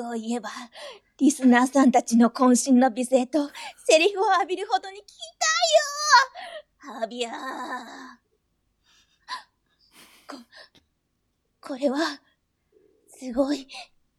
[0.00, 0.50] 欲を言えば、
[1.18, 3.50] リスナーさんたちの渾身の美声と
[3.84, 5.06] セリフを浴びるほどに聞き
[6.80, 7.32] たいよハビアー。
[10.26, 10.36] こ、
[11.60, 11.98] これは、
[13.08, 13.68] すごい、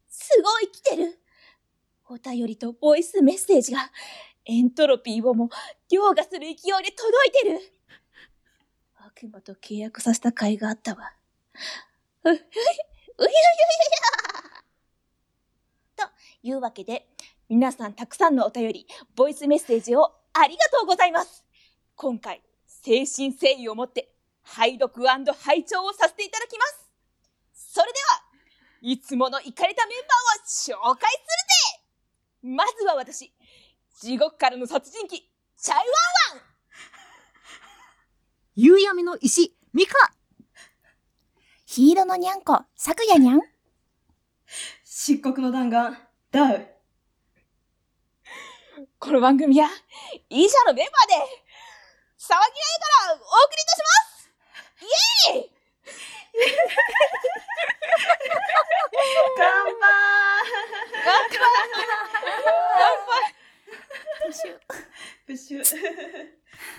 [0.08, 1.18] すごい来てる。
[2.08, 3.90] お便りとボイスメッセージが、
[4.44, 5.50] エントロピーをも
[5.88, 7.60] 凌駕する勢いで届いてる。
[8.94, 11.12] 悪魔と契約させた甲斐があったわ。
[12.24, 12.42] う、う、う、う、う、う、
[13.18, 14.21] と
[16.42, 17.06] いうわけで、
[17.48, 21.44] 皆さんたくさんのお便り、ボイスメッセージをありがとうございます。
[21.94, 26.90] 今回、精神誠意を持って、拝読拝聴をさせていただきます。
[27.74, 28.22] それでは、
[28.82, 31.22] いつものイカれたメンバーを紹介する
[32.42, 33.32] ぜまずは私、
[34.00, 35.10] 地獄からの殺人鬼、
[35.56, 35.84] チャイワン
[36.38, 36.42] ワン
[38.56, 39.94] 夕闇の石、ミカ
[41.64, 43.40] ヒーローのにゃんこ、さくやにゃん。
[44.84, 45.96] 漆黒の弾丸、
[46.32, 46.66] ダウ。
[48.98, 49.68] この番組は、
[50.30, 51.14] 以上のメンバーで、
[52.18, 52.40] 騒ぎない
[52.80, 53.22] からお送
[53.54, 54.32] りいたします。
[54.80, 54.88] イ
[55.36, 55.50] エーイ！
[59.36, 59.92] 乾杯
[65.26, 65.60] プッシュ。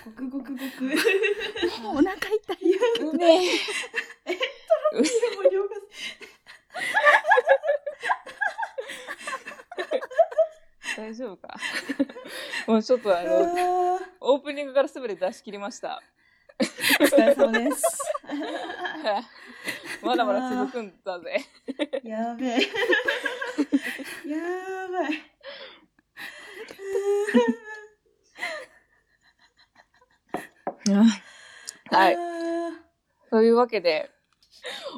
[0.05, 0.63] ごくごくごく。
[1.89, 2.57] お腹痛い。
[3.01, 3.49] うめえ。
[3.53, 3.61] も
[5.41, 5.69] う両方
[10.97, 11.55] 大丈夫か？
[12.67, 16.02] もうちょっとあの、あオープニングからすべて出し切りました。
[16.59, 17.83] ーお疲れ様です。
[20.03, 21.44] まだまだ続くんだぜ。
[22.03, 22.58] やべえ。
[24.25, 25.31] やばい。
[31.89, 32.17] はい。
[33.30, 34.11] というわけで、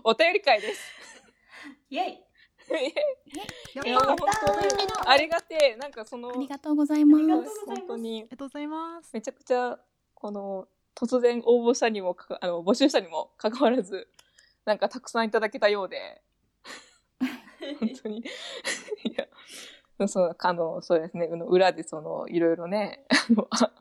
[0.03, 0.91] お便り会です。
[1.89, 2.24] イェイ。
[2.67, 4.67] いや、もう本当に
[5.05, 5.75] ありがてえ。
[5.75, 7.65] なんかその、ありがとうございます。
[7.65, 9.11] 本当にありがとうございます。
[9.13, 9.77] めちゃくちゃ、
[10.13, 14.07] この、突然応募したにもあの、募集したにもかかわらず、
[14.63, 16.21] なんかたくさんいただけたようで、
[17.79, 18.19] 本当に。
[18.19, 18.23] い
[19.15, 19.27] や、
[20.07, 23.71] そう、あの、そうですね、あの裏でその、いろいろね、あの、あ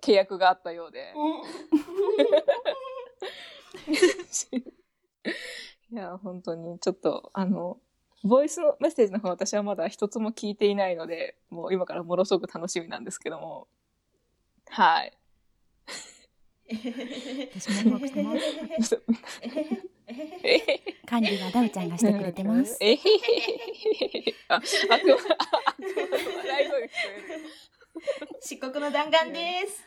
[0.00, 1.12] 契約があったようで。
[5.90, 7.80] いや、本当に、ちょっと、あの、
[8.24, 13.68] ボイスのメッセージの方私はまだ一つも聞いていないので、もう今からものすごく楽しみなんですけども。
[14.70, 15.12] はい。
[17.60, 18.34] 私もワクワクしてま
[18.82, 19.02] す。
[20.46, 22.78] えへへ管理はダウちゃんがしてくれてます。
[22.80, 25.18] えへへへあ、悪魔、悪魔の
[26.38, 28.28] 笑い声が聞こえる。
[28.40, 29.84] 漆黒の弾丸です。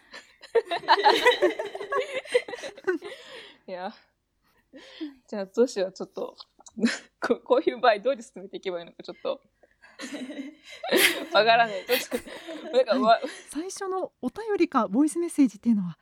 [3.68, 3.92] いや。
[5.28, 6.38] じゃあどうしよう、ちょっと。
[7.20, 9.42] ここういう場合どうやって進めていけばいいのかちょっと。
[11.34, 11.86] わからない。
[12.72, 15.98] なんかわ、最初のお便りかボイスメッセージっていうのは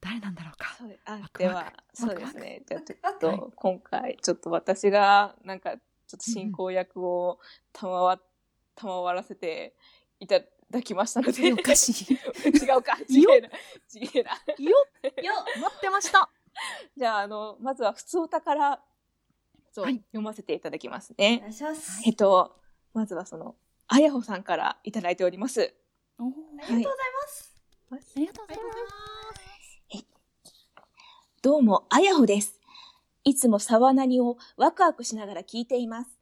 [0.00, 0.76] 誰なんだろうか。
[0.78, 2.62] そうあワクではワクそうですね。
[2.66, 7.40] じゃあちょっと今回ちょっと私がなんかちょっと進行役を
[7.72, 8.20] 賜わ
[8.74, 9.74] 賜らせて
[10.20, 10.40] いた
[10.70, 11.52] だきましたので。
[11.52, 12.14] おかしい。
[12.14, 12.98] 違うか。
[13.08, 13.34] 違よ。
[13.34, 13.48] えな。
[13.94, 14.30] 違えな。
[14.58, 14.86] よ。
[15.22, 16.30] よ待ってました。
[16.96, 18.54] じゃああのまずは普通歌か
[19.82, 22.02] らそう、はい読ませていただきますお願ねいします。
[22.06, 22.56] えっと
[22.94, 23.56] まずはその
[23.88, 25.74] あやほさんからいただいております
[26.18, 27.52] ありがとうございます。
[27.90, 30.06] ありがとうございます。
[31.42, 32.60] どうも、あやほです。
[33.22, 36.18] いつも沢なにをワクワクしながら聞いています。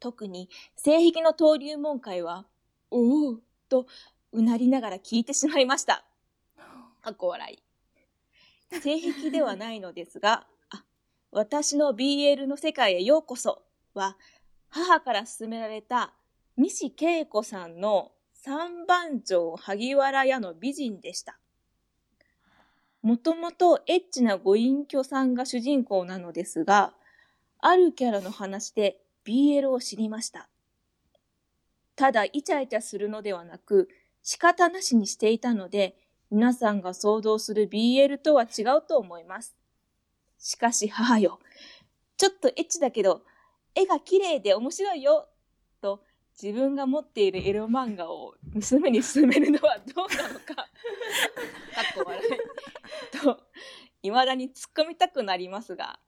[0.00, 2.46] 特に、性癖の登竜門会は、
[2.90, 3.86] おおと、
[4.32, 6.04] うなりながら聞いてしまいました。
[7.02, 7.60] かっこ笑
[8.72, 8.80] い。
[8.80, 10.46] 性癖ではないのですが、あ、
[11.32, 13.62] 私の BL の世界へようこそ
[13.94, 14.16] は、
[14.68, 16.12] 母から勧められた
[16.56, 21.38] 西恵子さんの三番町萩原屋の美人でした。
[23.02, 26.94] もともとエッチなご隠居さんが主人公なのですが、
[27.60, 30.48] あるキャラの話で BL を知りました。
[31.94, 33.88] ただイチャイチャするのではなく、
[34.22, 35.96] 仕方なしにしていたので、
[36.30, 39.59] 皆さんが想像する BL とは違うと思います。
[40.40, 41.38] しかし母よ、
[42.16, 43.22] ちょっとエッチだけど、
[43.74, 45.28] 絵が綺麗で面白いよ、
[45.80, 46.02] と
[46.42, 50.54] 自分が持っているエロ漫画を娘に勧めるのはどうなのか。
[50.54, 50.66] かっ
[51.94, 52.28] こ笑い。
[53.22, 53.42] と、
[54.02, 56.00] 未だに突っ込みたくなりますが、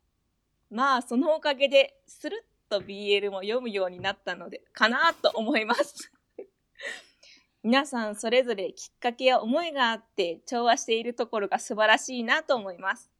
[0.70, 6.10] まあ、そのおかげで、スルッと BL も読むようになったので、かなと思います。
[7.62, 13.11] 皆さんそれぞれきっかけや思いがあって調和しているところが素晴らしいなと思います。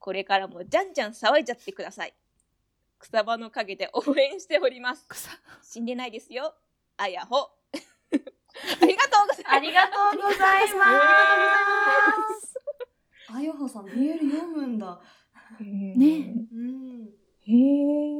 [0.00, 2.14] これからもじゃんじゃん騒いじゃってください。
[2.98, 5.04] 草場の陰で応援しております。
[5.08, 5.30] 草
[5.62, 6.54] 死んでないですよ。
[6.96, 7.36] あやほ。
[8.82, 9.44] ありがとうございます。
[9.46, 10.84] ありがとうございま
[12.40, 12.54] す。
[13.32, 15.00] あやほさん、メール読むんだ。
[15.60, 17.10] ねうん。
[17.42, 17.52] へ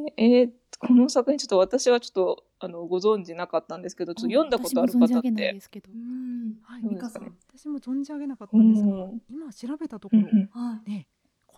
[0.06, 5.61] え、えーこの作品ちょっと私はちょっとあのご存知なかったんですけど、ちょっと読んだことある方っ私も存じ上げないてで。
[5.61, 6.59] すけどうん。
[6.62, 7.37] はいミカさん。
[7.55, 10.91] 私も存じ上げなかったうんですがん今調べたところうんうんはい。
[10.91, 11.06] ね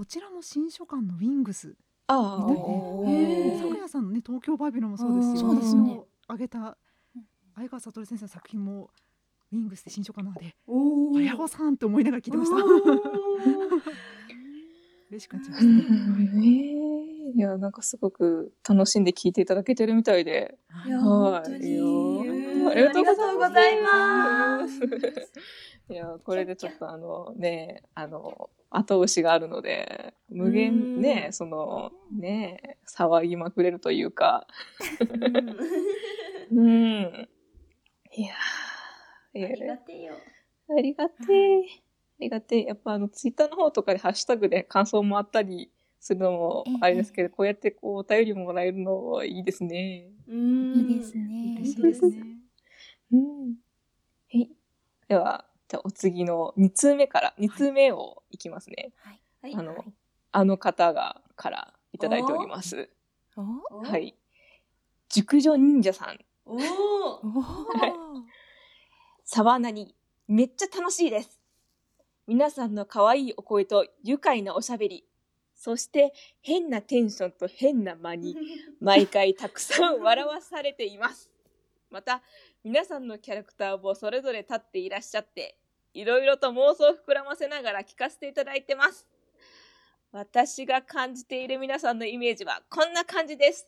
[0.03, 1.77] こちらも新書館のウィングス。
[2.09, 3.59] ああ、みたいへー。
[3.61, 5.57] 咲夜さんのね東京バビロンもそうですしうん。
[5.57, 6.77] 私の挙げた
[7.55, 8.91] 相川悟先生の作品も
[9.53, 12.57] ウィングスで新書館なのでおあやほさんって思いながら聞いてました。
[15.09, 16.47] 嬉しくなっちゃいまうんしたね。
[16.49, 16.51] へ
[17.29, 20.59] えいや、なんかすごく楽しんで聞いていただけてるみたいで。
[20.85, 21.53] いや、はい。
[21.53, 24.81] ありがとうございます。
[25.89, 34.47] いや、これでちょっとあのね、あの、後押しがあるので、無限ね、その、ね、騒ぎまくれるというか、
[36.51, 37.29] うんうん。
[38.15, 40.15] いやー、えありがてえよ。
[40.69, 41.61] ありがてえ。
[41.61, 41.63] あ
[42.21, 42.65] りがてえ。
[42.65, 50.11] やっぱあの、ツイッターの方とかでハッシュタグで感想もあったりするのもあれですけど、こうやってこう、お便りもらえるのはいいですね。
[50.29, 51.57] うんいいですね。
[51.61, 52.17] 嬉しいですね
[53.13, 53.47] うん。
[53.49, 53.55] は
[54.33, 54.51] い。
[55.09, 58.93] では、じゃあお次の2通目から、2通目をいきますね。
[59.41, 59.55] はい。
[59.55, 59.83] あの、
[60.31, 62.91] あの方が、からいただいております。
[63.39, 64.15] おおはい。
[65.09, 66.19] 熟女忍者さん。
[66.45, 67.41] おーお
[67.79, 67.93] はい
[69.25, 69.95] 沢なに、
[70.29, 71.41] めっちゃ楽しいです。
[72.27, 75.07] 皆さんの可愛いお声と愉快なおしゃべり、
[75.55, 78.37] そして変なテンションと変な間に、
[78.79, 81.31] 毎回たくさん笑わされています。
[81.89, 82.23] また、
[82.63, 85.57] 皆さんのキャラクターもそれぞれ立っていらっしゃって、
[85.95, 89.07] いろいろと妄想を膨らませながら聞かせていただいてます。
[90.11, 93.67] 私が感じている皆さんのイメージはこんな感じです。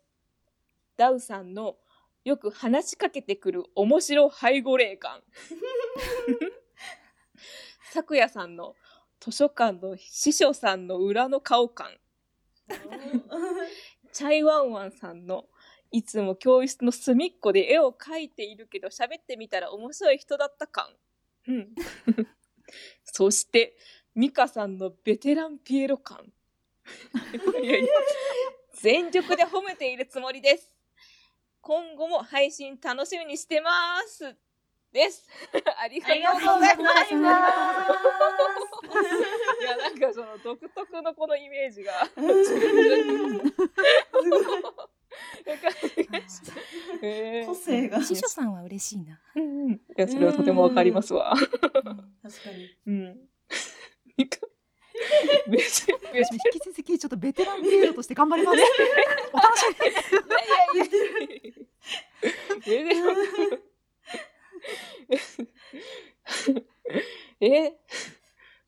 [0.97, 1.76] ダウさんの
[2.25, 5.23] よく話しかけてくる面白背後霊感。
[7.93, 8.75] 咲夜さんの
[9.20, 11.88] 図書館の司書さんの裏の顔感。
[14.12, 15.44] チャイワンワンさんの
[15.91, 20.87] いつも教室の隅っこで絵を描いているけど喋ってみたら面白い人だった感。
[21.49, 21.75] うん。
[23.05, 23.76] そして、
[24.14, 26.32] ミカさんのベテランピエロ感。
[27.62, 27.88] いやいや
[28.75, 30.75] 全力で褒めているつもりです。
[31.61, 34.37] 今後も配信楽しみにしてます。
[34.93, 35.29] です。
[35.81, 36.61] ありがとうご。
[36.61, 37.14] ざいます。
[37.14, 37.17] い
[39.64, 41.93] や、なんかその独特のこのイメージが。
[47.03, 47.47] へー。
[47.47, 48.03] 個性が。
[48.03, 49.21] 司書さんは嬉しいな。
[49.35, 49.73] うんうん。
[49.73, 51.35] いや、それはとてもわかりますわ。
[51.37, 52.76] 確かに。
[52.87, 53.29] うん。
[54.17, 54.29] 引
[56.53, 58.59] き続きちょっとベテランピエロとして頑張ります。
[59.32, 59.65] お楽し。
[61.21, 61.35] みに
[62.67, 63.05] いやいやいや。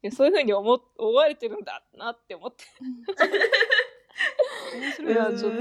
[0.04, 2.64] えそういうふうに思思われてるんだなって思って。
[5.02, 5.52] 面いやちょっ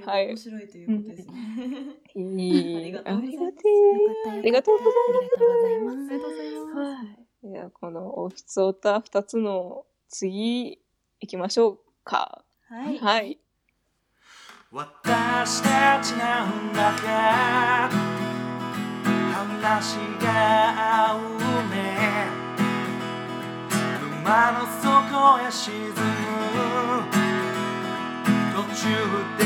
[0.00, 1.34] とはい面白いということですね。
[2.14, 3.68] いありがとうございますありがて
[4.26, 5.16] えありがとうございます。
[5.16, 5.96] ありがとうございます。
[5.96, 7.48] ありがとうございますはい。
[7.48, 10.80] いや、この、おふつおた二つの次、
[11.20, 12.44] 行きましょうか。
[12.68, 12.98] はい。
[12.98, 13.38] はい。
[14.72, 17.88] 私たちなんだか
[19.62, 21.20] 話が合う
[21.70, 22.45] ね
[24.26, 25.94] 山の底へ沈む。
[28.56, 28.90] 途中
[29.38, 29.44] で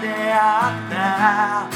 [0.00, 1.71] 出会った。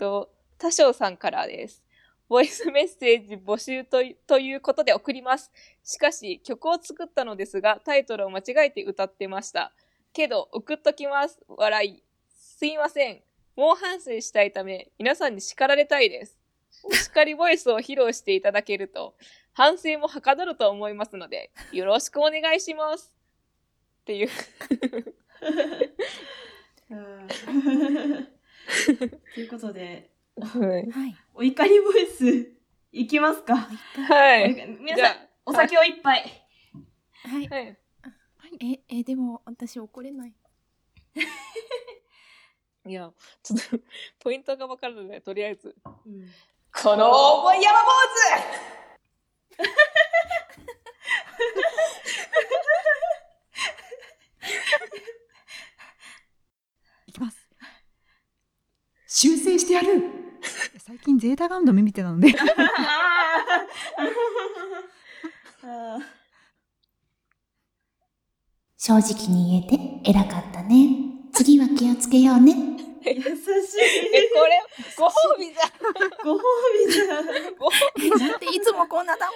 [0.00, 1.84] と、多少さんからです。
[2.26, 5.52] ボイスメッセージ募集といということで送ります。
[5.84, 9.72] しかし、曲を作ったのですが、タイトルを間違えて歌ってました。
[10.14, 11.38] けど、送っときます。
[11.48, 12.02] 笑い。
[12.30, 13.20] すいません。
[13.56, 16.38] 猛反省したいため、皆さんに叱られたいです。
[16.84, 19.14] お叱りボイスを披露していただけると、
[19.52, 23.12] 反省もはかどると思いますので、よろしくお願いします。
[24.00, 24.28] っっていう。
[26.90, 28.39] うん
[29.34, 30.10] ということで、
[30.40, 30.90] はい。
[30.90, 31.16] はい。
[31.34, 32.52] お怒りボイス、
[32.92, 33.56] いきますか。
[33.56, 34.54] はい。
[34.80, 36.46] 皆さんお酒を一杯。
[37.24, 37.48] はい。
[37.48, 37.76] はい。
[38.60, 40.34] え、え、でも私怒れない。
[42.86, 43.12] いや、
[43.42, 43.84] ちょっと、
[44.20, 45.76] ポイントがわからないので、とりあえず。
[46.06, 46.28] うん
[46.72, 47.90] この大声山坊
[57.08, 57.36] い きます。
[59.12, 60.04] 修正してやる
[60.78, 62.32] 最近ゼータガンダム見てたので
[65.64, 65.98] あ
[68.78, 70.88] 正直に言えて偉かったね。
[71.34, 72.54] 次は気をつけようね。
[72.54, 73.30] ー優しい。
[73.34, 74.62] 主え、これ、
[74.96, 75.70] ご褒美じゃん。
[76.24, 76.42] ご褒
[76.86, 77.26] 美じゃん。
[77.56, 79.32] ご褒美だっていつもこんなだも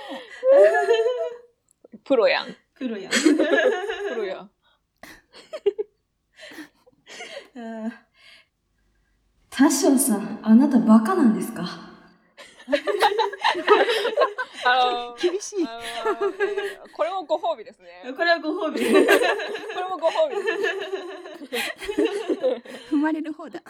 [1.97, 1.99] ん。
[1.99, 2.57] プロやん。
[2.75, 3.13] プロやん。
[3.13, 3.19] プ
[4.17, 4.51] ロやん。
[9.57, 11.65] あー多少さん、あなたバカなんですか？
[14.67, 15.67] あの、厳しい。
[15.67, 15.79] あ
[16.21, 18.13] のえーこれもご褒美ですね。
[18.17, 18.81] これはご褒美。
[18.81, 19.05] これ
[19.89, 20.43] もご褒美で
[21.61, 22.95] す。
[22.95, 23.63] 踏まれる方だ。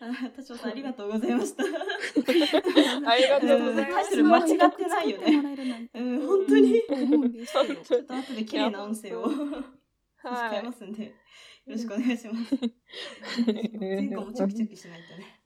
[0.00, 1.64] あー多少さん、ありがとうございました。
[1.64, 4.22] ありがとうございます。
[4.22, 6.82] 間違ってないよねうん、本当に。
[6.82, 9.28] ちょっと後で綺麗な音声を
[10.18, 11.14] 使はいますんで、
[11.66, 12.56] よろしくお願いします。
[13.78, 15.40] 前後もチョキチョキしないとね。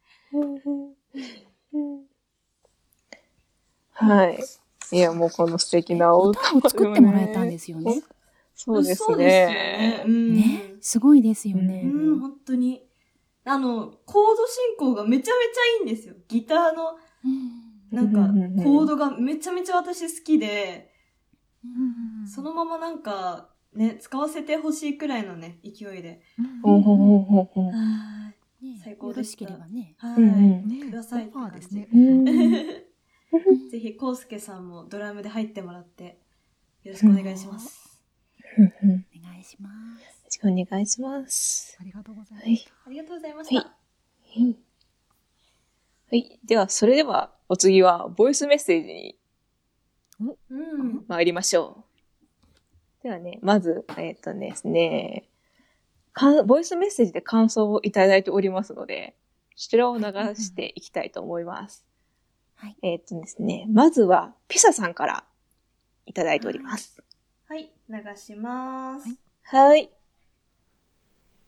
[3.91, 4.39] はい。
[4.93, 8.03] いや、もうこの素敵なお歌を作ってもらえたんですよね。
[8.55, 9.55] そうですそうですよね
[9.99, 10.05] ね。。
[10.07, 11.83] うんね、すごいですようね。
[11.85, 12.83] うん、本当に。
[13.45, 16.15] あの、コード進行がめちゃめちゃいいんですよ。
[16.29, 16.97] ギターの、
[17.91, 18.21] なんか
[18.63, 20.91] コードがめちゃめちゃ私好きで、
[21.65, 26.21] うんそのままなんか、ね、使わせてほしいくらいのね、勢いで。
[26.63, 28.65] ほんほんはい。
[28.65, 29.95] ね最高でしよろしたければね。
[29.99, 30.81] はうんうんい。
[30.85, 31.89] ねくださいってオファーですね。
[31.93, 32.25] うん
[33.71, 36.19] ぜひ、コウスケさんもドラムで入ってもらって、
[36.85, 38.01] よろしくお願いします。
[38.57, 40.25] お願いします。
[40.25, 41.77] ろしくお願いします。
[41.81, 42.45] ありがとうございます。
[42.47, 42.67] はい。
[42.87, 43.61] ありがとうございました。
[43.61, 43.75] は
[44.37, 44.57] い。
[46.11, 46.41] はい。
[46.45, 49.19] では、それでは、お次は、ボイスメッセージに
[50.49, 51.05] うん。
[51.09, 51.94] 参りましょう。
[53.05, 55.29] ではね、まず、えっ、とですね、
[56.15, 59.15] かんボイスメッセージで感想をいただいておりますので、
[59.57, 61.85] そちらを流していきたいと思います。
[62.55, 62.77] はい。
[62.83, 65.25] えっ、とですね、まずは、ピサさんから
[66.07, 67.03] いただいております。
[67.47, 69.07] はい、流します。
[69.43, 69.91] はい。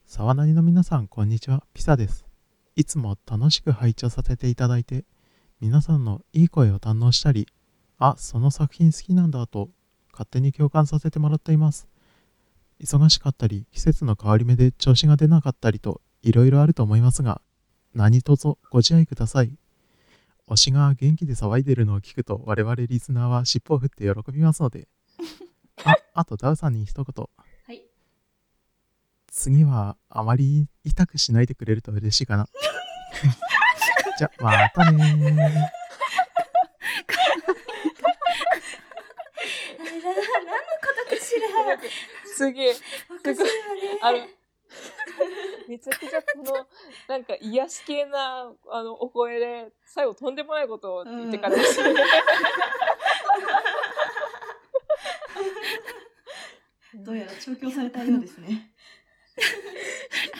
[0.05, 1.63] 沢なりの皆さん、こんにちは。
[1.73, 2.27] ピサです。
[2.75, 5.05] いつも楽しく拝聴させていただいて、
[5.59, 7.47] 皆さんのいい声を堪能したり、
[7.97, 9.71] あ、その作品好きなんだと、
[10.17, 11.87] 勝手に共感させてもらっています。
[12.81, 17.39] 忙しかったり、季節の変わり目で調子が出なかったりと、いろいろあると思いますが、
[17.93, 19.51] 何卒ご自愛ください。
[20.47, 24.87] 推しが元気で騒いでるのを聞くと、我々リスナーは尻尾を振って喜びますので。
[25.85, 27.25] あ、あとダウさんに一言。
[27.67, 27.83] はい。
[29.31, 32.47] 次はあまり痛くしないでくれると嬉しいかな。
[34.17, 35.77] じゃ、またね ー。
[39.79, 40.57] あれだ、何の
[41.39, 41.89] ことかしら。
[42.25, 42.75] すげえ。
[43.09, 43.51] 私はね。
[44.01, 44.27] あの、
[45.67, 46.67] めちゃくちゃこの、
[47.07, 51.93] なんか癒し系な、あの、お声で、最後とんでもないことを言ってからですね。
[56.95, 58.71] どうやら調教されたようですね。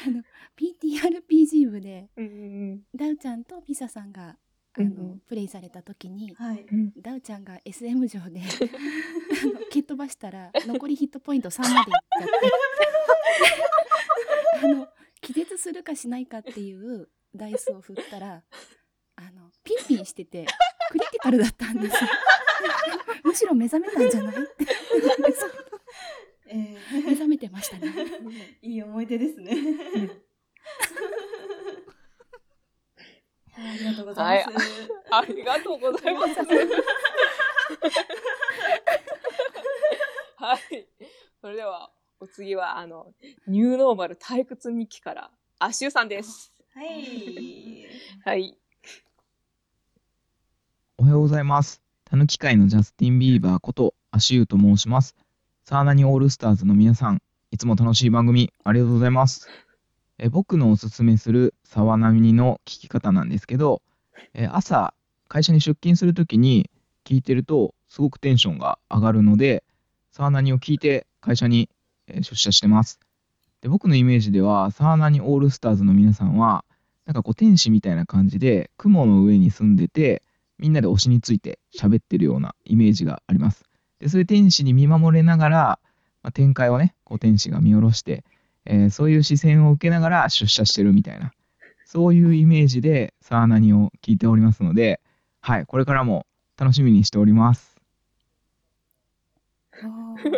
[0.05, 0.23] あの、
[0.57, 2.27] PTRPG 部で、うんう
[2.75, 4.37] んダウちゃんとピサさんが、
[4.77, 5.19] あの、うんうん。
[5.27, 6.65] プレイされた時に、はい。
[6.71, 6.91] うん。
[7.01, 8.41] ダウちゃんが SM 上で
[9.43, 12.47] あの蹴っ飛ばしたら残りヒットポイント3までいっちゃって。
[14.63, 14.87] あの
[15.21, 18.43] 気絶するかしないかっていうダイスを振ったら
[19.15, 20.45] あのピンピンしてて
[20.91, 22.09] クリティカルだったんですよ。
[23.23, 24.65] むしろ目覚めたんじゃないって。
[26.49, 27.87] え目覚めてましたね。
[27.87, 29.53] ー、いい思い出ですね。
[33.57, 34.67] ありがとうございます。
[35.09, 36.35] ありがとうございます。
[40.35, 40.87] はい。
[41.41, 43.13] それでは、お次は、あの、
[43.47, 46.53] ニューノーマル退屈日記から、アシューさんです。
[46.75, 47.87] はい。
[48.23, 48.55] はい。
[50.99, 51.81] おはようございます。
[52.05, 55.15] たぬき界のジャスティン・ビーバーことアシューと申します。
[55.65, 57.21] サーナニオールスターズの皆さん、
[57.51, 59.49] いつも楽しい番組ありがとうございます。
[60.19, 63.81] え僕のおすすめする沢波の聞き方なんですけど、
[64.33, 64.93] え朝
[65.27, 66.69] 会社に出勤するときに
[67.05, 69.63] 聞いてるとすごくテンションが上がるので、
[70.11, 71.69] 沢波を聞いて会社に
[72.07, 72.99] 出社してます。
[73.61, 76.63] で、僕のイメージでは、サーナニオールスターズの皆さんは、
[77.05, 80.23] なんかこう天使みたいな感じで、雲の上に住んでて、
[80.59, 83.63] みんなで推しについて喋ってるようなイメージがあります。
[83.99, 85.79] で、そういう天使に見守れながら、
[86.23, 88.23] まあ、展開をね、こう天使が見下ろして、
[88.69, 91.31] えーそういう視線を受けながら出社してるみたいな、
[91.85, 95.01] そういうイメージでサーナニを聞いておりますので、
[95.41, 96.25] はい、これからも
[96.57, 97.77] 楽しみにしております。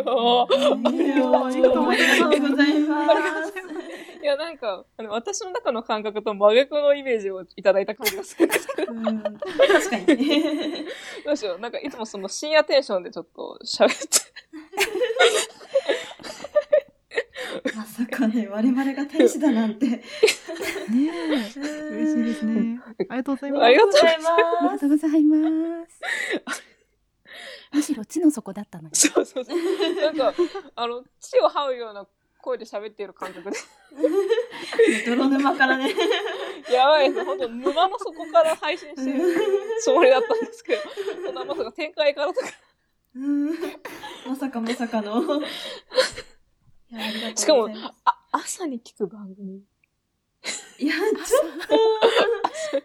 [0.05, 1.91] おーありがとうご
[2.55, 3.53] ざいます。
[4.21, 8.91] いや、なんか、あの私の中の感覚と真逆のイメージをいただいた感じがするんですけど。
[8.91, 10.05] うん確かに。
[11.25, 11.59] どうしよう。
[11.59, 14.05] なんかいつもその深夜テンションでちょっと喋って。
[17.75, 19.87] まさかね、我々が天使だなんて。
[19.87, 20.03] ね
[20.95, 22.81] え嬉しいですね。
[22.87, 23.63] ありがとうございます。
[23.65, 24.23] ありがとうございあり
[24.69, 26.01] がとうございます。
[27.71, 28.95] むしろ地の底だったのに。
[28.95, 29.57] そうそうそう。
[29.95, 30.33] なんか、
[30.75, 32.07] あの、地を這うような
[32.41, 33.57] 声で喋っている感覚で。
[35.05, 35.93] 泥沼からね。
[36.71, 37.25] やばいです。
[37.25, 39.19] 本当沼の底から配信してる
[39.81, 40.81] つもりだったんですけど、
[41.25, 42.47] そんなまさか展開からとか。
[43.15, 43.49] うん
[44.27, 45.41] まさかまさかの。
[47.35, 47.69] しかも。
[48.05, 49.61] あ、朝に聞く番組。
[50.79, 52.81] いや、ちょっ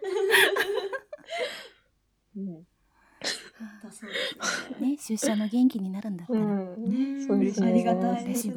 [2.37, 2.64] うん。
[3.80, 4.90] とそうですね。
[4.90, 6.40] ね、出社の元気になるんだったら。
[6.40, 7.18] うん。
[7.18, 8.54] ねそうですねありがたいですね。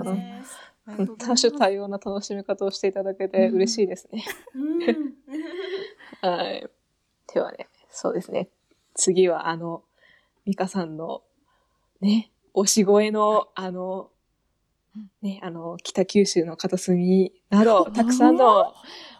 [0.85, 4.25] ありがとうござい多ます種多様な楽しみ方をしていただけて嬉しいですね。
[4.55, 4.79] うん。
[6.21, 6.69] はい。
[7.33, 8.49] ではね、そうですね。
[8.95, 9.83] 次は、あの、
[10.45, 11.23] ミカさんの、
[12.01, 14.09] ね、推し声の、あの、
[15.21, 18.73] ね、あの、北九州の片隅など、たくさんの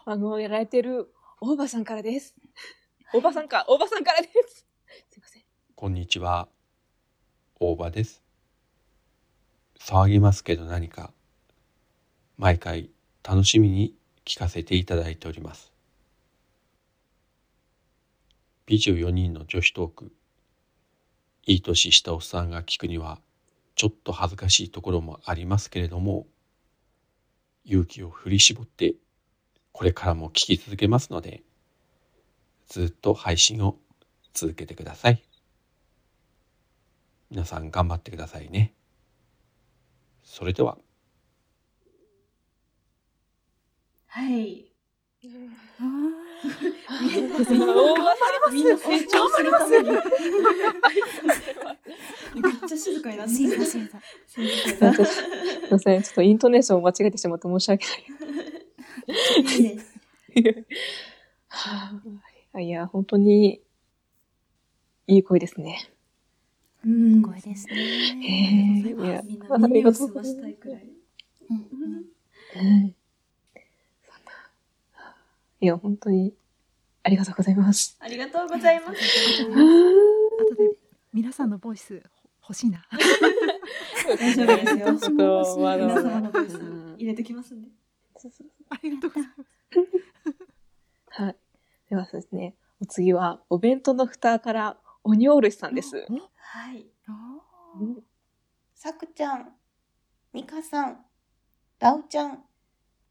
[0.06, 2.36] 番組をやられている大場さんからです。
[3.14, 4.66] 大場さんか、大場さんからです。
[5.10, 5.44] すいません。
[5.76, 6.48] こんにちは。
[7.60, 8.24] 大場です。
[9.80, 11.14] 騒ぎますけど何か、
[12.38, 12.90] 毎回
[13.24, 15.72] 楽しみに聞かせていただいております。
[18.66, 20.12] 美女4人の女子トーク、
[21.46, 23.22] いい年したおっさんが聞くには、
[23.78, 26.26] ちょっと恥ずかしいところもありますけれども、
[27.64, 28.96] 勇気を振り絞って、
[29.72, 31.44] これからも聞き続けますので、
[32.68, 33.78] ずっと配信を
[34.34, 35.24] 続けてください。
[37.30, 38.74] 皆さん頑張ってくださいね。
[40.24, 40.80] それでは。
[44.08, 44.72] はい。
[45.80, 47.38] あ みんな
[48.52, 49.90] みんな成長するために。
[52.78, 53.66] 静かになーってる。
[53.66, 54.02] 静か静か。
[54.28, 56.04] 静かすいません。
[56.04, 58.04] ちょっとイントネーションを間違えてしまって申し訳ない。
[59.56, 59.78] いいね
[61.50, 61.92] は
[62.60, 63.62] いいや、本当に、
[65.08, 65.90] いい声ですね。
[66.86, 67.22] うん。
[67.22, 67.76] 声ですへ
[68.16, 68.84] ね。
[68.86, 70.30] え、いや、みんなあり耳を澄まがとうございます。
[70.34, 70.90] したいくらい。
[71.50, 71.62] うん
[72.82, 72.96] はい
[75.60, 76.34] いや、本当に、
[77.02, 77.98] ありがとうございます。
[78.00, 79.02] ありがとうございます。
[79.44, 80.78] 後で
[81.14, 82.04] 皆さんのボイス
[82.48, 82.88] 欲しいな。
[84.18, 84.86] 大丈夫ですよ。
[84.86, 87.68] 私も欲しいまだ皆様のボイスうん入れてきますんで。
[88.70, 91.22] ありがとうございます。
[91.22, 91.36] はい。
[91.90, 96.06] ではそうですね、お次は、お弁当の蓋から、鬼おろしさんです。
[96.36, 96.88] はい。
[97.80, 98.04] うん
[98.74, 99.56] さくちゃん、
[100.34, 101.06] みかさん、
[101.80, 102.44] ダウちゃん、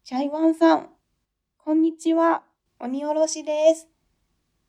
[0.03, 0.89] チャイワンさん、
[1.57, 2.43] こんにちは、
[2.79, 3.87] 鬼おろしです。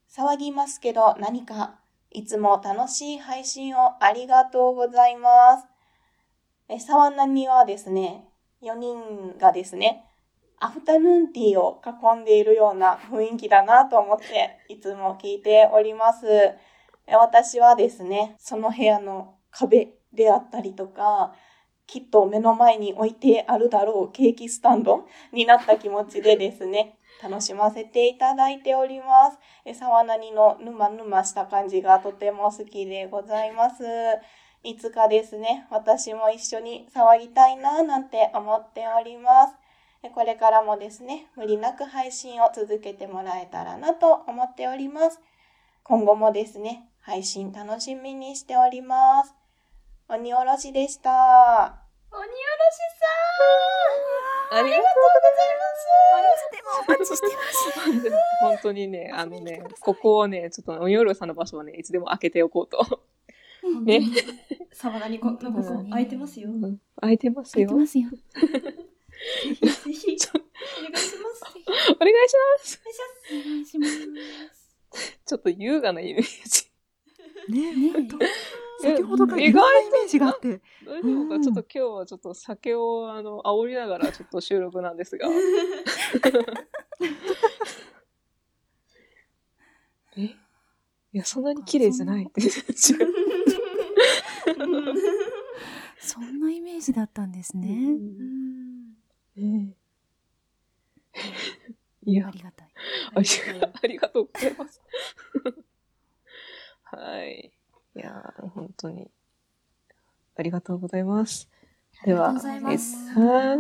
[0.09, 5.67] 騒ぎますけど何か、いつも楽しい配信をありがとうございます。
[6.69, 8.29] え、沢なにはですね、
[8.63, 10.05] 4人がですね、
[10.59, 16.27] アフタヌーンティーを囲んでいるような雰囲気だなと思って、いつも聞いております。
[17.07, 21.35] え私はですね、その部屋の壁であったりとか、
[21.87, 29.39] きっと目の前に置いてあるだろうケーキスタンドになった気持ちでですね、楽しませていただいております。
[29.65, 33.85] え沢なにの沼沼した感じがとても好きでございます。
[34.63, 39.55] いつかですね、私も一緒に騒ぎたいななんて思っております。
[40.03, 45.21] えこれからもですね、無理なく配信を続けてもらえたらなと思っております。
[45.83, 49.35] 今後もですね、配信楽しみにしております。
[50.09, 51.11] 鬼おろしでした。
[52.11, 52.35] 鬼おろし
[54.23, 57.91] さんありがとういつでもお待ちしてます。
[57.93, 58.23] ございます。
[58.41, 63.03] 本当にね、あのね、ここをね、ちょっと鬼おろしさんの場所をね、いつでも開けておこうと。
[63.85, 64.03] ね。
[64.73, 66.51] 沢田にこのここ空いてますよ。
[66.51, 67.69] うん開いてますよ。
[67.69, 68.09] 入ってますよ。
[69.49, 71.45] ぜひぜひ、お願いします。
[71.95, 72.81] お願いします。
[73.31, 75.19] お願いします。
[75.27, 76.69] ちょっと優雅なイメージ。
[77.49, 78.19] ねね本当
[78.81, 80.61] 先ほどから意いろんな外イメージがあって。
[80.87, 85.29] 大丈夫か、うんちょっと今日はちょっと酒をあの煽りながらちょっと収録なんですが。
[90.17, 90.25] え？
[91.13, 92.41] いや、そんなに綺麗じゃないって。
[96.01, 97.97] そんなイメージだったんですね。
[99.37, 99.75] ね
[102.05, 102.69] いやあ、りがたい。
[103.15, 103.21] あ
[103.87, 104.81] りがとうございます。
[106.85, 107.53] はい。
[107.99, 109.11] いやー、本当に。
[110.37, 111.49] ありがとうございます。
[112.05, 113.59] では、ありがとうございますえはい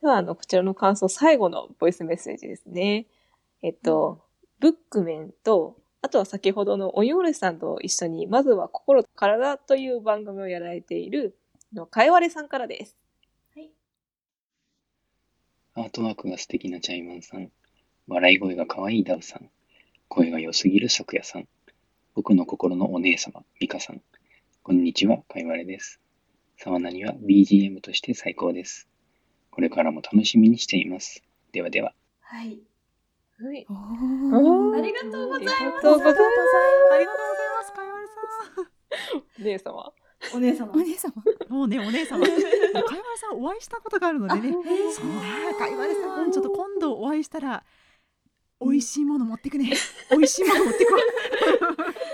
[0.00, 3.06] では、あの、こちらの感想、最後のボイスメッセージですね。
[3.60, 4.24] えっと、
[4.60, 11.36] ブックメンと、あとは先ほどのおよるさんと一緒に、まずは心と体という番組をやられている、
[11.74, 12.96] のかいわれさんからです。
[15.74, 17.50] アートワークが素敵なチャイマンさん、
[18.08, 19.50] 笑い声が可愛いダウさん、
[20.08, 21.48] 声が良すぎる咲夜さん、
[22.14, 24.02] 僕の心のお姉様、ミカさん、
[24.64, 26.00] こんにちは、かいわれです。
[26.56, 28.88] サワナには BGM として最高です。
[29.50, 31.22] これからも楽しみにしています。
[31.52, 31.94] ではでは。
[32.20, 32.58] はい。
[33.38, 33.64] はい。
[33.68, 36.22] ありがとうございますありがとうございます。
[36.94, 38.12] ありがとうございます、かいわれさ
[39.38, 39.92] 姉様。
[40.34, 40.72] お姉様。
[40.72, 41.14] お姉様。
[41.48, 41.52] ん。
[41.52, 42.26] もうね、お姉様。
[42.26, 42.44] かいわれ
[43.18, 44.52] さんお会いしたことがあるのでね。
[44.52, 47.64] そうね、かいわれさん、ちょっと今度お会いしたら、
[48.60, 49.72] 美味しいもの持ってくね。
[50.10, 51.00] 美味しいもの持ってくわ。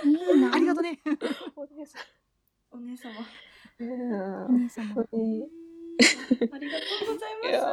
[0.05, 0.55] いいな。
[0.55, 1.01] ありがとうね。
[1.57, 1.99] お姉さ
[2.71, 3.13] お姉様。
[3.13, 4.47] ん。
[4.47, 4.95] お姉様。
[4.95, 5.49] 本当に
[5.99, 7.49] ありがとうございます。
[7.49, 7.71] いやーあ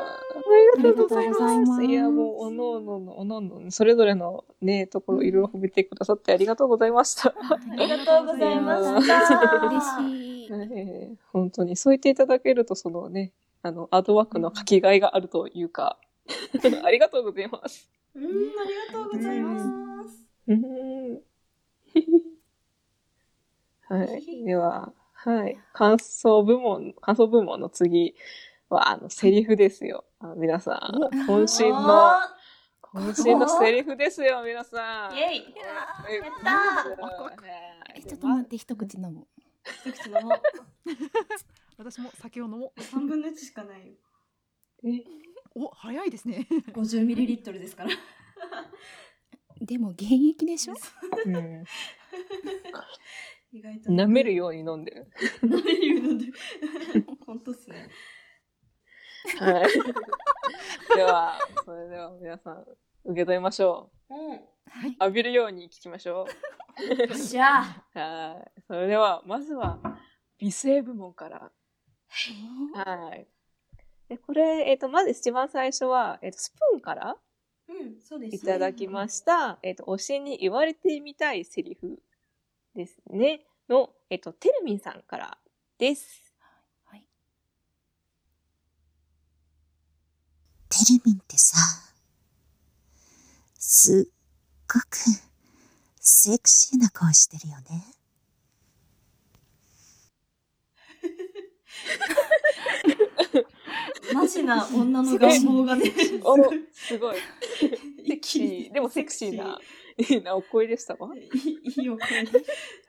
[0.77, 1.83] りがとうございます。
[1.83, 7.29] いや、もう、おのおのの、おのおの、それぞれのね、ところいろいろ褒めてくださってありがとうございました。
[7.29, 9.67] ありがとうございました。
[9.67, 10.49] 嬉しい。
[10.51, 15.97] ええ本当に、そう言っていただけると、そのね、あの、アートワークの書きがいがあるというか、
[16.83, 17.89] ありがとうございます。
[18.15, 20.23] うん、ありがとうございます。
[20.47, 21.21] うん
[23.89, 24.43] はい。
[24.45, 25.57] では、はい。
[25.73, 28.15] 感想部門、感想部門の次
[28.69, 30.05] は、あの、セリフですよ。
[30.19, 30.77] あの皆さん、
[31.27, 32.17] 渾身の、
[32.81, 35.15] 渾身のセリフですよ、皆さん。
[35.15, 35.55] イェイ
[36.09, 36.53] えやった
[37.95, 39.27] えちょっと待って、一口飲む。
[39.85, 40.41] 一口飲もう。
[41.77, 42.81] 私も酒を飲もう。
[42.81, 43.93] 三分の一しかないよ。
[44.85, 45.03] え
[45.55, 46.47] お、早いですね。
[46.73, 47.89] 50ミリリットルですから。
[49.61, 50.73] でも現役でしょ？
[51.25, 51.63] うん
[53.51, 53.89] 意外と。
[53.91, 55.07] 舐めるように飲んでる。
[55.43, 56.33] 舐めるように飲んでる。
[57.25, 57.87] 本当っすね。
[59.39, 59.67] はい。
[60.95, 62.61] では、それでは皆さん、
[63.05, 64.29] 受け取りましょうん。
[64.31, 64.89] はい。
[64.89, 64.95] う。
[65.01, 66.27] 浴びるように聞きましょよ
[67.13, 67.61] っしゃ。
[67.95, 67.99] う。
[67.99, 68.61] はい。
[68.67, 69.79] それでは、まずは、
[70.39, 71.51] 美声部門から。
[72.73, 73.27] はい。
[74.09, 77.17] で、これ、えっ、と、まず一番最初は、えっ、と、スプーンから
[77.69, 78.37] うん、そうです、ね。
[78.37, 79.57] いただきました。
[79.63, 81.99] えっ、と、推しに言われてみたいセリフ
[82.75, 83.45] ですね。
[83.69, 85.37] の、えっ、と、てるみんさんから
[85.77, 86.33] です。
[86.85, 87.05] はい。
[90.69, 91.57] テルミンってさ、
[93.57, 94.13] すっ
[94.67, 94.97] ごく
[95.99, 97.85] セクシーな顔してるよね。
[104.13, 105.91] マジな女の願望がね。
[106.23, 106.37] お、
[106.71, 107.15] すごい。
[108.07, 109.59] セクシー、でもセクシーな、
[109.97, 111.15] いいなお声でしたわ。
[111.15, 112.27] いいいいお声。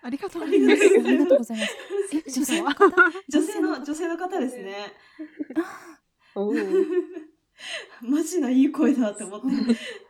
[0.02, 1.76] ありがとうございますありがとうございます。
[2.12, 2.84] え、女性の方？
[3.28, 4.92] 女性の、女性の方ですね。
[8.02, 9.46] マジないい声だって思って。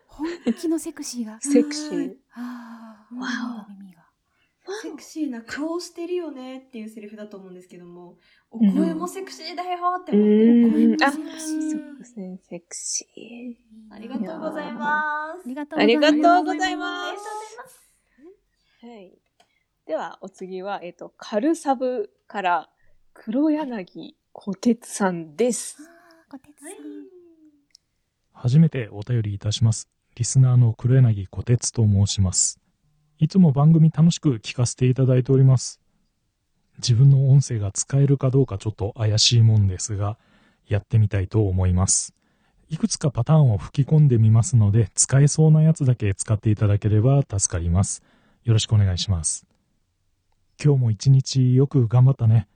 [0.06, 1.40] 本気のセクシーが。
[1.40, 2.14] セクシー。
[2.32, 3.83] ああ、わ耳が。
[4.82, 8.18] セクシーな顔してるよねっていうセリフだと思うんですけども、
[8.50, 11.02] お声もセクシーだよってう思って、ーん。
[11.04, 13.94] あ、セクシーそうですね、セクシー。
[13.94, 15.44] ありがとうございます。
[15.44, 17.24] ありがとうございありがとうございまます。
[18.80, 18.86] す。
[18.86, 19.18] はい。
[19.86, 22.70] では、お次は、えっ、と、カルサブから、
[23.12, 25.76] 黒柳小鉄さんです。
[26.30, 26.70] 小鉄さん。
[28.32, 29.88] 初めてお便りいたします。
[30.16, 32.63] リスナーの黒柳小鉄と申します。
[33.24, 35.80] いつも番組楽しく聞かせていただいております。
[36.76, 40.18] 自分の音声が使えるかどうかちょっと怪しいもんですが、
[40.68, 42.12] やってみたいと思います。
[42.68, 48.02] いくつかパターンを吹き込んでみますので、使えそうなやつだけ使っていただければ助かります。
[48.44, 49.46] よろしくお願いします。
[50.62, 52.46] 今日も一日よく頑張ったね。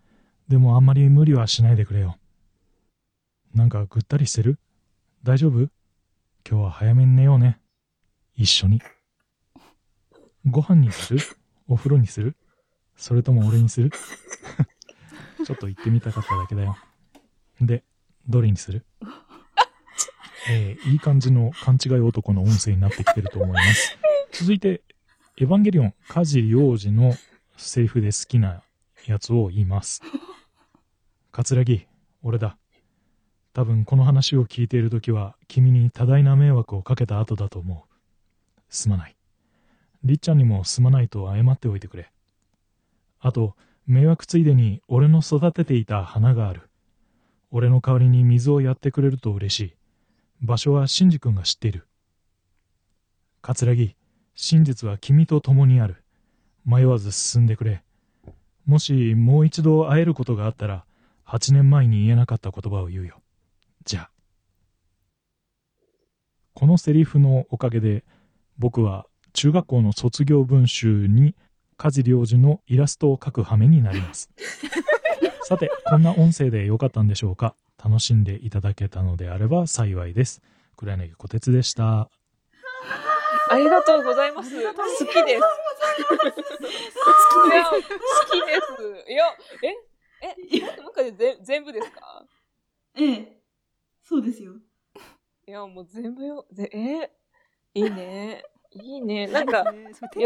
[0.48, 2.18] でもあんまり無理はしないでくれよ。
[3.54, 4.58] なんかぐったりしてる？
[5.22, 5.60] 大丈夫？
[6.46, 7.58] 今日は早めに寝ようね。
[8.36, 8.82] 一緒に。
[10.46, 11.20] ご飯にする？
[11.68, 12.36] お風呂にする？
[12.96, 13.90] それとも俺にする？
[15.44, 16.76] ちょっと言ってみたかっただけだよ。
[17.60, 17.84] で、
[18.28, 18.84] どれにする？
[20.50, 23.98] えーいい感じの勘違い男の音声になってきてると思います。
[24.32, 24.82] 続いて、
[25.36, 27.14] エヴァンゲリオン、梶良治の
[27.56, 28.62] セリフで好きな
[29.06, 30.02] やつを言います。
[31.32, 31.86] 桂木、
[32.22, 32.56] 俺だ。
[33.52, 37.94] 多分この話を聞いているときは君に多大な迷惑をかけた後だと思う。
[38.70, 39.16] すまない。
[40.04, 42.10] りっちゃんにもすまないと謝っておいてくれ。
[43.20, 43.56] あと、
[43.86, 46.68] 迷惑ついでに俺の育てていた花がある。
[47.50, 49.74] 俺の代わりに水をやってくれると嬉しい。
[50.40, 51.86] 場所はシンジ君が知っている。
[53.40, 53.96] 桂木、
[54.34, 56.04] 真実は君と共にある。
[56.64, 57.82] 迷わず進んでくれ。
[58.66, 60.84] もしもう一度会えることがあったら、
[61.26, 63.20] 8年前に言えなかった言葉を言うよ。
[63.84, 64.10] じゃあ。
[66.54, 68.04] このセリフのおかげで、
[68.58, 69.06] 僕は
[69.38, 71.36] 中学校の卒業文集に
[71.76, 74.28] 梶良二のイラストを描く羽目になります。
[75.46, 80.42] さて、こんな音声でよかったんでしょうか楽しんでいただけたのであれば幸いです。
[80.76, 82.10] 黒柳小鉄でした。
[83.50, 84.50] ありがとうございます。
[84.60, 85.06] 好きです。
[85.06, 85.36] 好きです。
[87.46, 88.60] いや、好きで
[89.06, 89.10] す。
[89.12, 89.24] いや、
[89.62, 89.76] え、
[90.20, 92.26] え、なんかでぜ全部ですか？
[92.96, 93.40] ええ。
[94.02, 94.54] そうですよ。
[95.46, 97.12] いや、もう全部よ、ぜえ
[97.74, 98.42] いいね。
[98.72, 99.26] いいね。
[99.26, 99.64] なんか、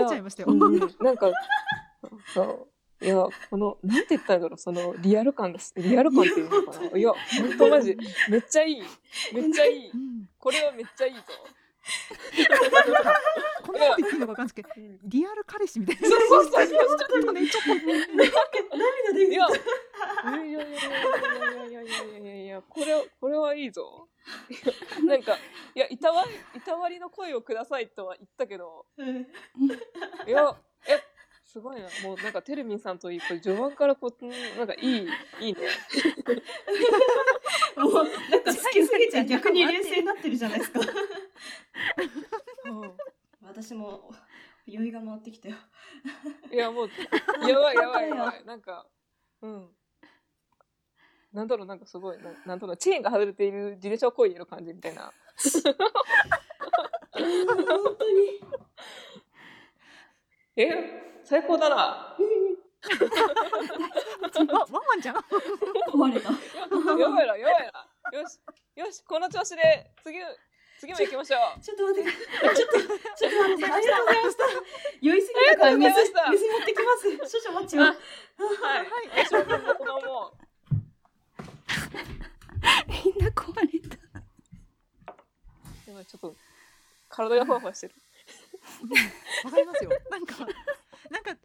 [0.09, 1.31] ちゃいましたよやうん なんか、
[2.35, 2.69] そ
[3.01, 3.05] う。
[3.05, 3.17] いや、
[3.51, 6.99] この、なんて言ったんだろう、その、リアル感がす、リアル感っていうのかな。
[6.99, 7.97] いや、ほんとマジ、
[8.31, 8.83] めっちゃいい。
[9.33, 9.93] めっちゃいい。
[10.39, 11.21] これはめっちゃいいぞ。
[13.63, 14.69] こんなこと言っていいのかわかんないですけど、
[15.05, 16.09] リアル彼氏みたいな。
[16.09, 17.69] そうそうそうちょっとね、ちょっと。
[17.75, 19.51] 涙出いや、い
[20.35, 20.69] やいやいやいや
[21.67, 22.87] いやいやいやいやいや、これ、
[23.21, 24.09] これはいいぞ。
[24.49, 24.59] いや
[25.05, 25.37] なんか、
[25.75, 28.87] いや、いたわり、いたわりの声をくださいとは言ったけど、
[30.27, 30.72] いや、え、
[31.53, 31.83] すごいな。
[32.03, 35.07] もうなんか、てるみんさんといい、これ序盤からこう、なんかいい、
[35.41, 35.61] いいね。
[37.77, 37.93] もう、
[38.31, 40.81] なんか好きすぎちゃ逆に冷静になってるじゃないですか。
[43.45, 44.15] 私も
[44.65, 45.57] 酔いが回ってきたよ。
[46.51, 46.89] いや、もう、
[47.47, 48.43] やばいやばいやばい。
[48.47, 48.87] なんか、
[49.43, 49.77] うん。
[51.35, 55.13] なんだろう、なんかすごい、ななんだろう、チェーンが外れている自転車をこいでる感じみたいな。
[57.13, 57.47] 本
[57.99, 58.41] 当に。
[60.57, 61.77] え最高だな。
[61.77, 62.17] わ
[64.33, 65.17] ワンワンじゃん。
[65.17, 66.31] 壊れた。
[66.31, 68.19] やばいな、やばいな。
[68.19, 68.39] よし、
[68.75, 70.19] よし、この調子で、次、
[70.81, 71.61] 次も行きましょう。
[71.61, 74.45] ちょっと待って、ちょっと、ちょっと待って、ありがとうございました。
[75.01, 76.83] 酔いすぎたから水、ありがとうございました水持ってきま
[77.29, 77.39] す。
[77.39, 77.83] 少々お待ちを。
[77.83, 77.95] はい。
[77.95, 78.89] はい。
[83.07, 83.97] みんな壊れた。
[85.87, 86.37] 今ちょっと、
[87.09, 87.95] 体がふわふわしてる。
[89.45, 89.91] わかりますよ。
[90.11, 90.47] なんか、
[91.11, 91.37] なんか、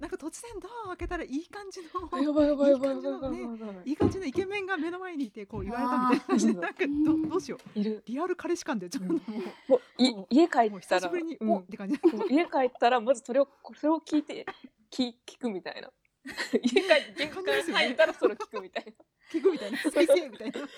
[0.00, 2.22] なんか突然ドアを開けたらいい感じの。
[2.22, 7.78] やばいやばいやばいいい感じのやばいやばいやばいねいい感じのイケメンが目の前にいて、こう言われたみたいな感じで、あーなんか、ど、どうしよう。
[7.78, 8.02] いる。
[8.06, 9.20] リアル彼氏感で、ちょっとも
[9.68, 10.02] う。
[10.02, 11.98] も家帰ったら、久しぶりに、うんおって感じ。
[12.30, 14.44] 家帰ったら、まずそれを、それを聞いて、
[14.90, 15.90] 聞聞くみたいな。
[16.24, 18.92] 家帰って玄関入ったらそれを聞くみたいな。
[19.30, 19.78] 聞くみたいな。
[19.78, 20.60] 先生みたいな。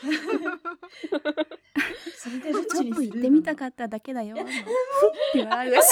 [2.16, 4.36] それでちょっと行ってみたかっただけだよ。
[4.36, 4.44] ふっ
[5.32, 5.86] て笑うが好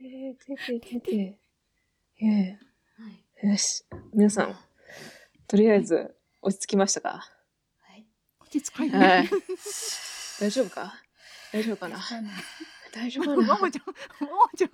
[0.00, 1.38] えー、てててて。
[2.22, 3.84] えー、よし。
[4.14, 4.56] 皆さん、
[5.46, 7.30] とりあえず、落ち着きましたか
[8.40, 9.28] 落ち着かはい。
[10.40, 10.94] 大丈夫か？
[11.52, 11.98] 大丈夫かな？
[12.92, 13.48] 大丈夫かな？
[13.48, 13.84] ワンワンちゃん、
[14.26, 14.70] ワンワンちゃん。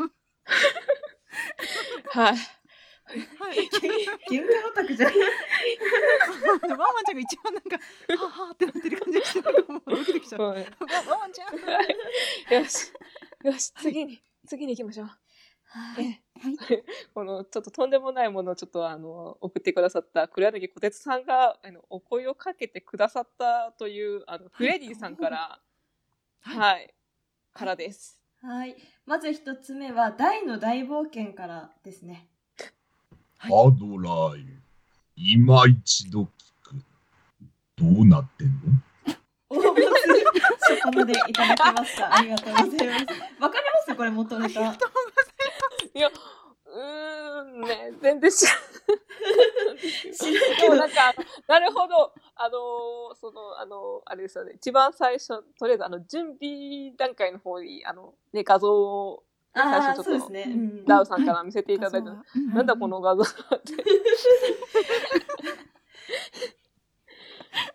[2.11, 2.37] はい。
[2.37, 3.59] はい。
[4.31, 5.13] 喧嘩オタクじゃん。
[5.13, 7.83] ワンワンちゃんが一番なんか、は
[8.25, 10.39] あはあってなってる感じがして、なんかもうドキドキしちゃう。
[11.33, 12.61] ちゃん。
[12.63, 12.93] よし。
[13.45, 15.11] よし、次に、次に行きましょう。
[15.99, 16.21] え
[17.15, 25.61] このちょっととんでもないものをちょっとあの送ってくださった黒柳小鉄さんがあのお声をかけてくださったというあのフレディさんから
[26.45, 26.93] はい、
[27.53, 28.19] からです。
[28.43, 28.77] はい。
[29.07, 32.27] まず一つ目は、大の大冒険からですね。
[33.45, 34.45] アドライ、
[35.15, 36.27] 今一度聞
[36.63, 36.75] く。
[37.77, 38.55] どうなってんの？
[39.49, 39.63] そ
[40.85, 42.17] こまでいただきました。
[42.17, 43.05] ありがとうございます。
[43.41, 43.97] わかります？
[43.97, 44.77] これ元ネタ。
[45.95, 48.53] いや、うーんね、全然知ら
[50.13, 50.63] 知らんけど。
[50.63, 51.15] でもなんか、
[51.47, 59.23] なるほど、あのーその、あのーあれですよね、一番最初、とりあえずあの、準備段階の方に、あの、ね、画像を、
[59.55, 60.45] 最初ちょっと、ね。
[60.47, 60.85] うん。
[60.87, 63.75] ダウさんから見せていただいた、なんだこの画像って。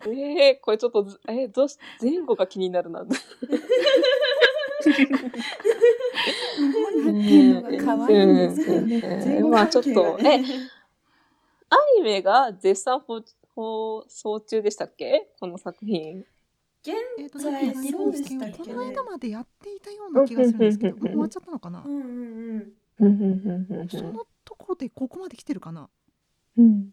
[0.10, 3.04] えー、これちょっとず、えー、どうし、前後が気になるな。
[9.50, 10.38] まあちょっと、え、ア
[11.96, 13.22] ニメが絶賛放
[13.54, 15.32] 放送中でしたっけ？
[15.40, 16.24] この作品。
[16.82, 21.82] 現えっと在やってるんでしたっけこの間までやっていたような気がするんですけどもう終わっちゃったのかな？
[21.84, 23.88] うんうんうん。
[23.88, 25.90] そのところでここまで来てるかな？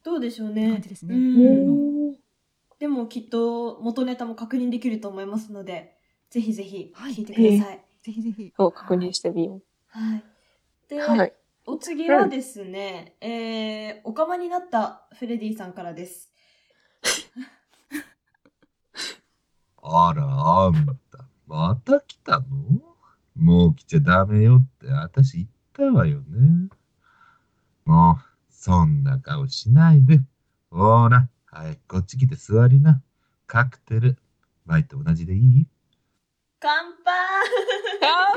[0.03, 0.71] どうでしょうね。
[0.71, 1.15] 感じですね。
[1.15, 2.15] うん。
[2.79, 5.95] でもきっと元ネタも確認できると思いますので、
[6.29, 7.85] ぜひぜひ聞いてください。
[8.03, 8.53] ぜひぜひ。
[8.57, 10.23] を確認してみよはい。
[10.89, 11.33] で、はい
[11.67, 16.31] お次はですね、えー、おかまになったフレディさんからです。
[19.81, 22.45] あら、あんた、また来たの？
[23.35, 26.69] もう来ちゃダメよって私言ったわよね。
[27.85, 30.21] もう、そんな顔しないで。
[30.69, 33.01] ほら、はい、こっち来て座りな。
[33.47, 34.19] カクテル、
[34.67, 35.67] 前と同じでいい？
[36.67, 37.13] 乾杯
[37.99, 38.35] 乾杯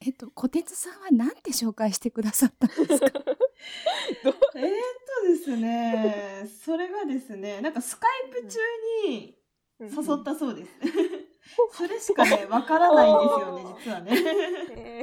[0.00, 3.06] えっと、小鉄さんはなんて紹介してくださったんですか？
[3.06, 3.12] えーっ
[5.22, 8.58] とですね、それがですね、なんかスカイプ中
[9.08, 9.36] に
[9.80, 9.86] 誘
[10.20, 10.70] ったそうです。
[11.72, 14.00] それしかね、わからないんですよね、 実は
[15.00, 15.02] ね。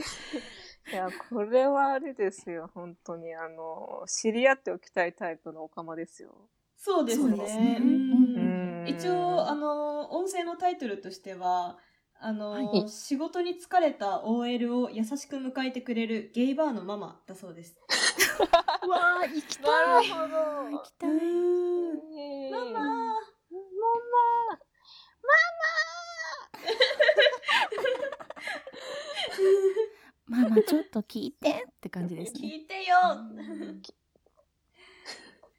[0.92, 3.34] いや、これはあれですよ、本当に。
[3.34, 6.50] あの、知り合っておきたいタイプのオカマですよ。
[6.86, 7.78] そうですそうですねね。
[7.80, 11.78] うんうん一応、あの、音声のタイトルとしては、
[12.20, 17.78] あの、はい仕事に疲れた OL を優しく迎えてくれるゲイバーのママだそうです。
[18.90, 20.10] わあ、行きたい。
[20.10, 20.78] なるほど。
[20.78, 21.12] 行きたい。
[22.52, 22.82] マママ
[30.28, 32.40] マ マ ちょっと聞いてって感じですね。
[32.42, 32.98] 聞いてよ、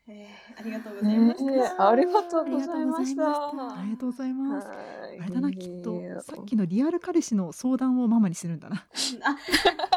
[0.06, 1.44] えーありがとうございました。
[1.44, 3.24] ねえありがとうございました。
[3.24, 4.68] ありがとうございます。
[4.68, 8.76] はいあれだな、きっと、さっきのリアル彼氏の相談をママにするんだな。
[9.22, 9.36] あ、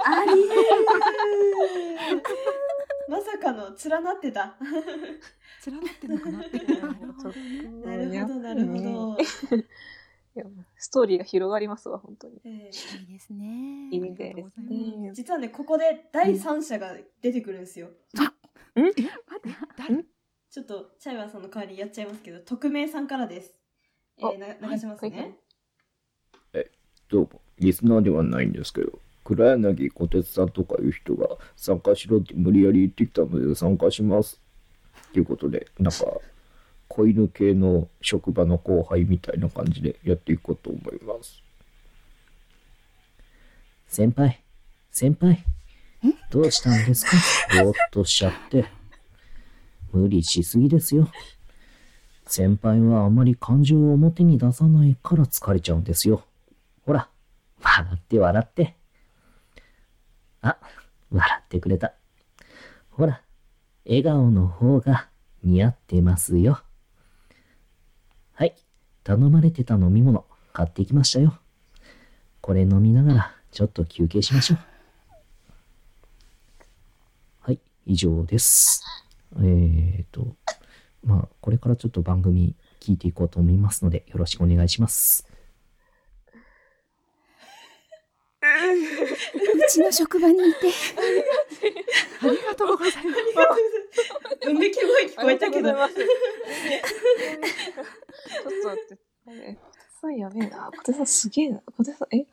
[0.06, 2.24] ありえる
[3.10, 4.58] まさかの連なってた。
[5.66, 6.46] 連なってるのかなな
[7.98, 9.18] るほど、なるほど。
[10.38, 10.46] いや
[10.78, 12.40] ストーリーが広がりますわ、本当に。
[12.46, 13.90] えいいですね。
[13.92, 15.12] いいですね。
[15.14, 17.90] 実はね、ここで第三者が出てくるんですよ。
[20.50, 23.54] ちょっと、チャイワンさんの代わりにやっちゃいますけど、匿名さんからです。
[24.18, 25.36] えー、な流しますね？
[27.10, 34.42] どうも、リスナーではないんですけど、黒柳小鉄さんとかいう人が参加しろって無理やり言ってきたので参加します。
[35.14, 36.06] ということで、なんか、
[36.88, 41.42] 子犬系の職場の後輩みたいな感じでやっていこうと思います。
[43.88, 44.44] 先輩、
[44.92, 45.46] 先輩、
[46.30, 47.12] どうしたんですか？
[47.64, 48.66] ぼーっとしちゃって。
[49.94, 51.10] 無理しすぎですよ。
[52.26, 56.24] 先輩はあまり感情を表に出さないから疲れちゃうんですよ。
[56.86, 57.10] ほら、
[57.62, 58.76] 笑って笑って。
[60.42, 60.58] あ、
[61.10, 61.94] 笑ってくれた。
[62.92, 63.22] ほら、
[63.86, 65.08] 笑顔の方が
[65.44, 66.62] 似合ってますよ。
[68.34, 68.56] はい、
[69.04, 71.38] 頼まれてた飲み物買ってきましたよ。
[72.42, 74.60] これ飲みながらちょっと休憩しましょう。
[77.42, 78.84] はい、以上です。
[79.38, 80.36] えーと、
[81.04, 85.26] まあ、これからちょっと番組聞いていこうと思いますので、よろしくお願いします。
[88.42, 90.68] うちの職場にいて。
[92.22, 93.02] ありがとうございま
[94.42, 94.50] す。
[94.50, 95.70] うめき声聞こえたけど。
[95.70, 97.38] ありがとうございます
[98.26, 99.77] ちょっと待って。
[100.00, 100.70] さんやべえな。
[100.78, 101.62] 小手さんすげえな。
[101.76, 102.26] 小手さん、え？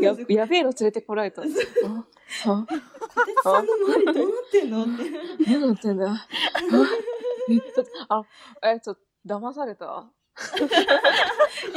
[0.00, 1.42] ややべえの連れてこられた。
[1.42, 2.66] あ、あ、小
[3.24, 4.84] 鉄さんの周りどうなってんの？
[4.84, 5.04] って。
[5.50, 6.26] どうなってんだあ
[7.48, 8.24] え、ちょっと、あ、
[8.70, 9.84] え、ちょっと、騙された？
[9.84, 9.88] いや、
[10.58, 10.68] 本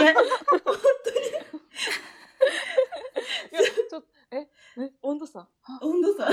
[0.03, 0.71] いや、ちょっと、
[4.77, 5.47] え温度差？
[5.81, 6.29] 温度差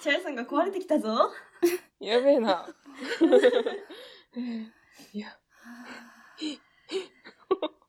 [0.00, 1.30] チャイさんが壊れてきたぞ
[2.00, 2.68] やべえな
[5.12, 5.36] いや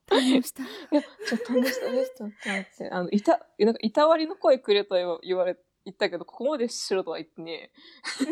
[0.08, 0.62] 感動した。
[0.62, 2.14] いや、ちょっとん動したです。
[2.16, 2.30] ちょっ。
[2.92, 8.26] あの、いた、なんか、いたわりの声くれと言われ、言ったけど、ここまでしろとは言ってねえ。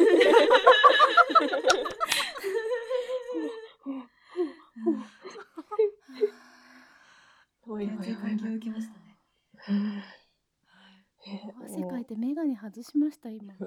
[7.67, 10.05] 遠いう影響を受けましたね。
[11.65, 13.55] 汗かいて眼鏡外しました今。
[13.57, 13.65] そ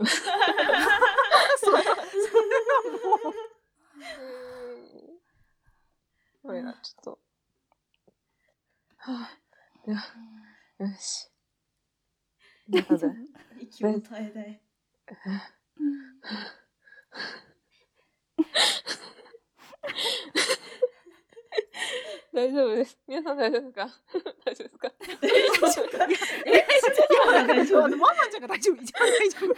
[1.65, 1.81] そんな
[3.23, 3.33] もう。
[6.43, 7.19] これ なちょっと。
[8.97, 9.29] は
[9.87, 11.31] あ、よし。
[12.69, 13.11] 大丈夫？
[13.59, 14.61] 息を絶えない。
[22.37, 22.99] 大丈夫です。
[23.07, 23.89] 皆さん大丈夫ですか？
[24.45, 24.91] 大丈夫ですか？
[26.45, 26.67] え、
[27.25, 28.75] 今が大丈そうあのママちゃんが大丈夫。
[28.83, 29.55] 一番大丈夫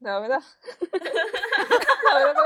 [0.00, 0.40] ダメだ。
[0.40, 0.48] ダ
[2.18, 2.40] メだ、こ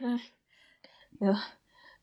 [0.00, 0.10] れ。
[1.20, 1.34] いや、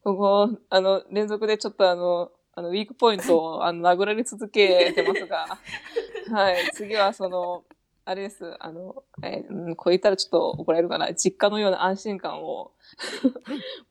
[0.06, 5.58] ここ、あの、連続でちょっとあの、あの、ウィークポイントを、あの、殴られ続けてますが、
[6.32, 7.66] はい、次はその、
[8.10, 12.72] あれです、あの、えーうん、こう言ったらちょっと怒られるかな、実家のような安心感を、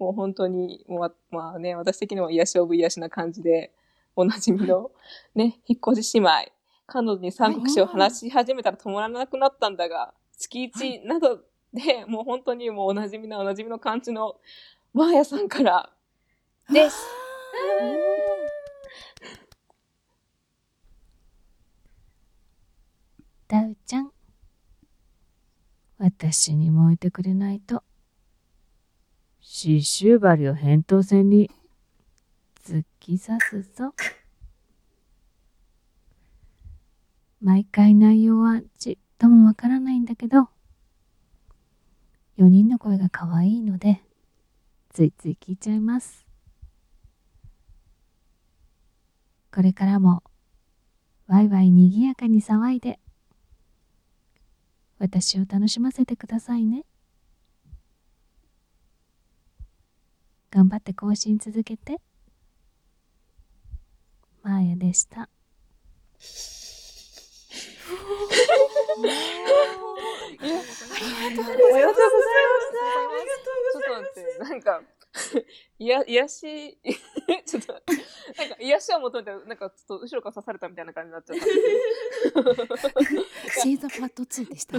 [0.00, 3.72] もう本当に、もう、まあね、私的にも癒しオブ癒しな感じで、
[4.16, 4.90] おなじみの、
[5.36, 6.30] ね、引っ越し姉妹、
[6.88, 11.38] 彼女に三国志を話し始めたら止まらなくなったんだが、月一など
[11.72, 14.34] で、もう本当にもうおなじみなおなじみの感じの、
[14.92, 15.92] マーヤさんから、
[16.68, 17.06] です。
[23.48, 24.10] ダウちゃん。
[25.96, 27.82] 私にも置いてくれないと。
[29.40, 31.50] 刺繍針を扁桃腺に
[32.62, 33.94] 突き刺すぞ。
[37.40, 40.50] 毎回内容はちっともわからないんだけど、
[42.36, 44.02] 4人の声が可愛いので、
[44.90, 46.26] ついつい聞いちゃいます。
[49.50, 50.22] これからも、
[51.26, 53.00] ワイワイにぎやかに騒いで、
[54.98, 56.84] 私を楽しませてくださいね。
[60.50, 62.00] 頑張って更新続けて。
[64.42, 65.28] マーヤでした。
[68.98, 71.98] いや、ありがとうございます。
[73.72, 74.82] ちょっと待って、なんか、
[75.78, 76.78] いや、癒し、
[77.46, 77.82] ちょっと、なん
[78.48, 81.44] か、癒しを求めて、なんか、ちょっと後ろから刺されたみたいな感じになっちゃった。
[83.62, 84.78] シーザーパート2でした。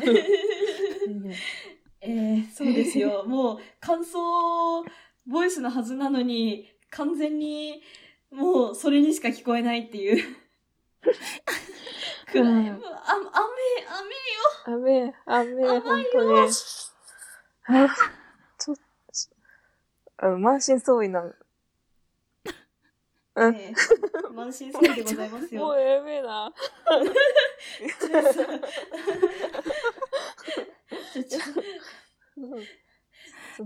[2.01, 3.25] えー、そうですよ。
[3.25, 4.85] もう、感想
[5.25, 7.83] ボイスのはずなのに、完全に、
[8.31, 10.23] もう、それにしか聞こえないっていう。
[12.31, 12.45] 暗い。
[12.45, 12.79] あ、雨、雨よ。
[14.65, 16.49] 雨、雨、本当に。
[20.21, 21.21] あの、満身創痍な。
[23.35, 23.55] うん。
[23.55, 25.61] えー満身創痍でございますよ。
[25.61, 26.53] もうやべえな。
[31.13, 31.39] ちょちょ
[32.37, 32.55] う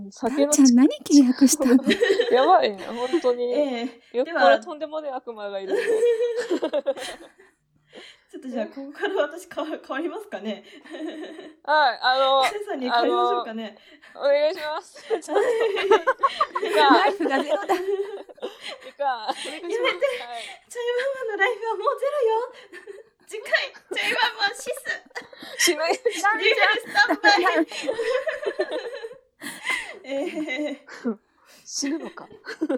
[0.00, 1.84] ん酒のちゃん何契約したの
[2.32, 3.44] やばいね、本当に。
[3.52, 5.78] ええよっではこれとんでもない悪魔がいるよ。
[8.34, 10.64] ちょっとじゃあ、ここから私変わ変わりますかね？
[11.62, 13.78] はい、あの、センさんに変わりましょうかね？
[14.16, 15.06] お願いします。
[15.06, 15.32] ちょっと。
[15.38, 17.74] ライフがゼロだ。
[17.76, 17.78] い
[18.98, 19.78] かやめてチャイマ
[21.26, 22.50] マのライフはもうゼロよ。
[23.28, 24.18] 次回、チャイマ
[24.48, 24.62] マシ
[25.56, 25.64] ス。
[25.66, 25.92] しない。
[25.92, 26.22] リュウス
[26.92, 27.66] タンバイ。
[30.10, 31.18] えー、
[31.64, 32.28] 死ぬのか。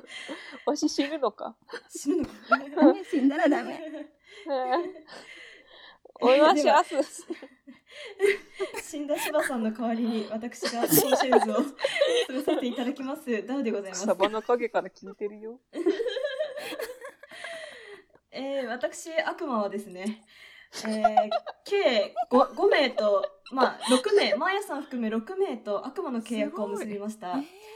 [0.66, 1.56] わし死ぬのか。
[1.88, 2.30] 死ぬのか。
[2.76, 3.80] ダメ死んだらダメ？
[6.20, 6.94] おいましあす。
[8.82, 11.76] 死んだ柴さんの代わりに私がコンシェルジュを務
[12.30, 13.46] めさせていただきます。
[13.46, 14.04] ダウでございます。
[14.04, 15.60] サバの影から聞いてるよ。
[18.30, 20.22] えー、私、悪魔はですね、
[20.84, 21.30] えー、
[21.64, 27.28] 計 5, 5名と、まあ、6名、マーヤさん含め6名と悪魔の契約を結びました。
[27.28, 27.75] えー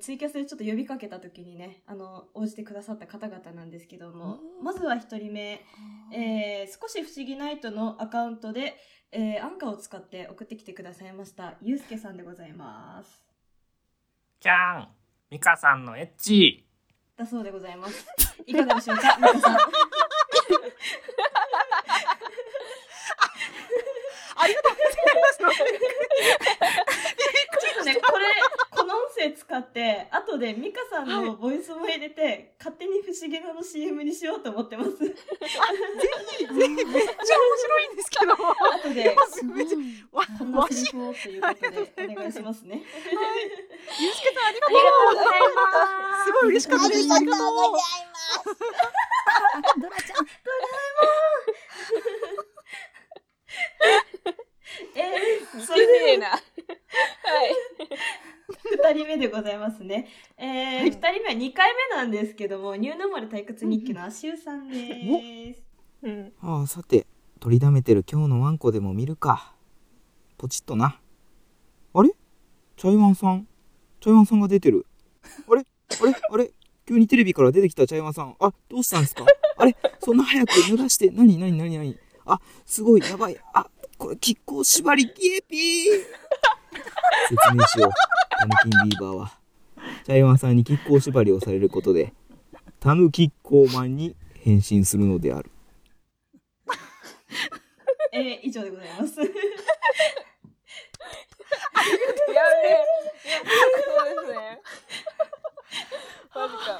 [0.00, 5.64] ツイキャスでちょっと呼びかけた時にね、あの、応じてくださった方々なんですけども、まずは1人目、
[6.12, 8.76] えー、少し不思議ナイトのアカウントで、
[9.12, 13.22] えー、アンカーを使って送ってきてくださいました、ゆうすけさんでございます。
[14.40, 14.88] キャン
[15.30, 16.66] ミカさんのエッチ
[17.16, 18.06] だそうでございます。
[18.46, 19.56] いかがでしょうか、 皆さん。
[24.36, 25.38] ありがとうございます。
[27.60, 28.26] ちょっとね、これ、
[29.22, 34.90] 声使って、後でミカさんのボイスも入れて、勝手に不思議なの CM にしようと思ってます。
[34.98, 35.14] ぜ
[36.38, 37.06] ひ、ぜひ、めっちゃ面
[37.56, 38.32] 白いんですけど。
[38.34, 39.16] 後で、
[39.54, 39.78] めっちゃ、
[40.16, 41.68] わ、こんなセリフをということで、
[42.12, 42.82] お願いしますね。
[44.00, 44.78] ゆうすけさん、ありがとう。
[45.06, 45.66] ございま
[46.18, 47.12] すすごい嬉しかったです。
[47.12, 47.48] ありがとう。
[49.80, 50.26] ドラちゃん。
[54.94, 56.28] えー、似てねそれでえな。
[56.30, 56.40] はい。
[58.92, 60.08] 二人目でございますね。
[60.36, 65.62] えー、二人目は二回目なんですけども、ニューノーマル退屈日記の足湯さんです。
[66.02, 66.32] うん。
[66.40, 67.06] ああ、さて、
[67.40, 69.54] 取りだめてる今日のワンコでも見るか。
[70.38, 71.00] ポチッとな。
[71.94, 72.10] あれ？
[72.76, 73.46] チャイワンさん？
[74.00, 74.86] チャイワンさんが出てる。
[75.48, 75.64] あれ？
[76.00, 76.14] あれ？
[76.30, 76.50] あれ？
[76.86, 78.36] 急にテレビから出てきたチャイワンさん。
[78.40, 79.24] あ、どうしたんですか？
[79.56, 79.76] あれ？
[80.00, 81.10] そんな早く脱がして。
[81.10, 83.38] なになになになにあ、すごい、やばい。
[83.54, 86.04] あ、これ、亀甲縛り、ギエピー
[87.28, 87.92] 説明しよう。
[88.38, 89.38] タヌキンビーバーは。
[90.04, 92.12] チャイワンさんに亀甲縛りをされることで、
[92.80, 95.50] タヌキッコーマンに変身するのである。
[98.12, 99.20] えー、以上でございます。
[99.20, 99.34] やべえ。
[103.84, 104.62] そうですね。
[106.34, 106.78] マジか。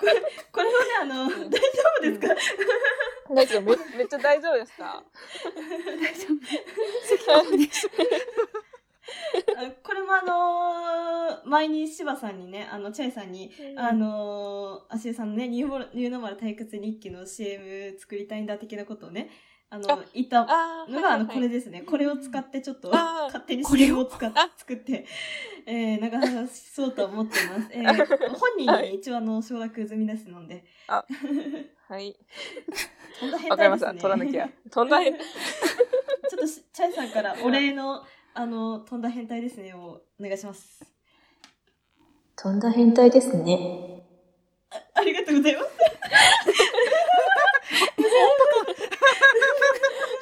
[0.00, 0.12] これ、
[0.52, 1.58] これはね、あの、大丈
[1.98, 2.34] 夫ですか？
[3.34, 5.04] 大丈夫めめっちゃ大丈夫ですか
[5.44, 6.26] 大丈
[7.48, 7.88] 夫です。
[9.56, 19.30] あこれもあのー前に柴さんにね、あの、チャイさんに、あのー、アシエさんのね、ニューモニューノーマル退屈日記の CM 作りたいんだ的なことをね、
[19.72, 20.40] あの、言った
[20.88, 21.82] のが、あの、これですね。
[21.82, 22.90] これを使ってちょっと、
[23.30, 24.04] 勝手に CM を？
[24.04, 25.06] 使っ作って、
[25.64, 27.68] えー、流そうと思ってます。
[27.70, 30.64] えー、本人に一応あの、承諾済みですので。
[30.88, 31.04] あ、
[31.88, 32.16] はい。
[33.20, 33.86] とんだ変わかりました。
[33.86, 34.10] 態ですね。
[34.10, 34.50] 取らなきゃ。
[34.70, 35.22] とんだ変ちょ
[36.34, 38.04] っとし、チャイさんからお礼の、
[38.34, 40.84] あの、とんだ変態ですねをお願いします。
[42.34, 44.02] とんだ変態ですね。
[44.94, 45.68] ありがとうございます。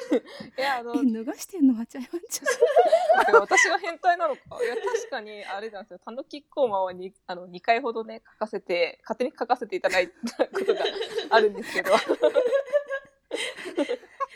[0.57, 1.75] いや、あの、え脱がしてんの？
[1.75, 2.45] はちゃいわんちゃ
[3.25, 4.41] てか私が変態なのか。
[4.63, 5.99] いや、確かに、あれなんですよ。
[6.03, 10.81] タヌキッコーマンはにあの2回ほどね、書かせて、勝手に書かせていただいたことが
[11.29, 11.91] あるんですけど。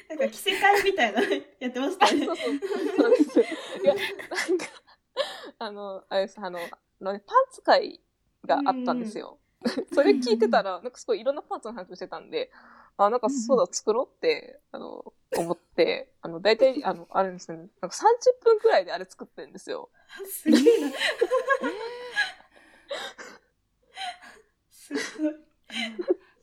[0.10, 1.22] なんか着せ替えみたいな
[1.60, 2.26] やってましたよね。
[2.26, 2.60] そうそう
[2.98, 3.40] そうです。
[3.40, 3.44] い
[3.84, 4.02] や、な
[4.56, 4.66] んか、
[5.60, 6.62] あの、あれです、あの、あ
[7.02, 8.00] のねパンツ会
[8.46, 9.40] があったんですよ。
[9.94, 12.52] それ聞いてたら、なんかすごいいろんなパンツの話をしてたんで、
[12.98, 18.00] あ、なんかそうだ、作ろうって、あの、思って、あの、大体、あの、あれですね、なんか30
[18.44, 19.90] 分くらいであれ作ってるんですよ。
[20.26, 20.92] すげえな。
[24.72, 25.34] すごい。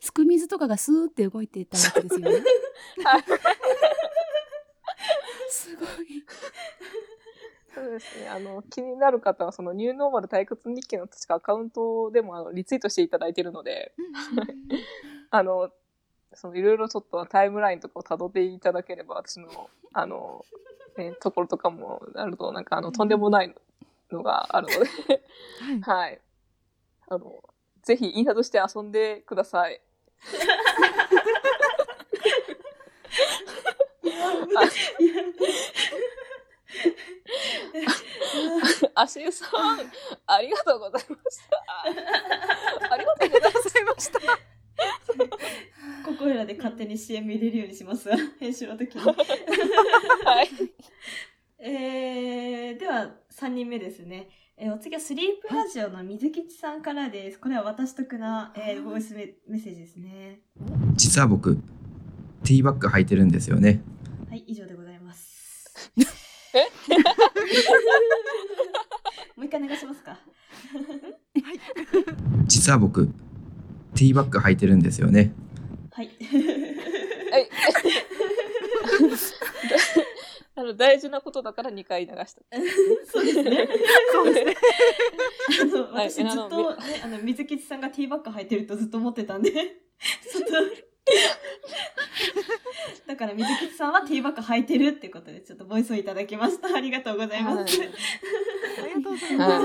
[0.01, 2.42] すく水とかがスーって動いていたわけですよね。
[5.48, 6.24] すごい。
[7.72, 8.28] そうですね。
[8.28, 13.94] あの、気になる方は、そのニューノーマル退屈日記の確かアカウントでもあのリツイートしていただいているので、
[15.30, 15.70] あの、
[16.41, 20.43] そのいろいろちょっとタイムラインとかを辿っていただければ、私の、あの、
[20.97, 23.55] ね、ところとかもあると、なんかあの、とんでもない
[24.11, 24.72] のがあるの
[25.07, 25.22] で、
[25.82, 26.18] はい。
[27.11, 27.45] あの、
[27.82, 29.82] ぜひ印刷して遊んでください。
[38.95, 39.51] あしゆさん、
[40.26, 41.38] ありがとうございまし
[42.88, 42.95] た。
[42.95, 44.59] ありがとうございました。
[46.05, 48.09] ここいらで勝手に CM 入れるようにします。
[48.39, 49.03] 編集の時に。
[49.03, 49.14] は
[50.43, 50.49] い。
[51.62, 54.28] えー、では、3人目ですね。
[54.57, 57.39] えーお次はスリープラジオの水吉さんからです。
[57.39, 60.41] これは私得な、えーボイスメメッセージですね。
[60.97, 61.57] 実は僕、
[62.45, 63.81] ティーバッグ履いてるんですよね。
[64.28, 65.83] はい、以上でございます。
[66.53, 66.64] え？
[69.37, 70.18] もう一回お願いしますか。
[72.47, 73.09] 実は僕、
[74.01, 75.34] ティーバッグ履いてるんですよね。
[75.92, 76.07] はい。
[76.07, 76.12] は
[77.38, 77.51] い。
[80.57, 82.30] あの、大事なことだから2回流した。
[83.12, 83.68] そうですね。
[84.11, 84.57] そうですね。
[85.61, 89.68] あの、はい私ずっと、ね、あの、水吉さんがティーバッグ履いてるとずっと思ってたんで、ちょっ
[90.46, 90.55] と、
[93.07, 96.68] だから水吉さんはティーバッグ履いてるってことで、ちょっとボイスをいただきました。
[96.76, 97.80] ありがとうございます。
[97.80, 97.90] はい
[99.38, 99.61] は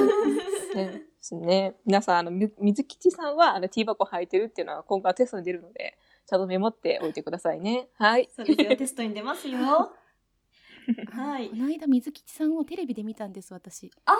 [0.74, 0.76] い。
[0.76, 1.76] ねですね。
[1.86, 7.88] 皆さん、あの、み水吉さんは、あの、ティーバコ履いてるっていうのは今回はテストに出るので、ちゃんとメモっておいてくださいね。
[7.98, 8.30] はい。
[8.36, 9.58] そうですよ、テストに出ますよ。
[9.58, 11.50] はい。
[11.50, 13.92] この間水吉さんをテレビで見たんです私。
[14.06, 14.14] あ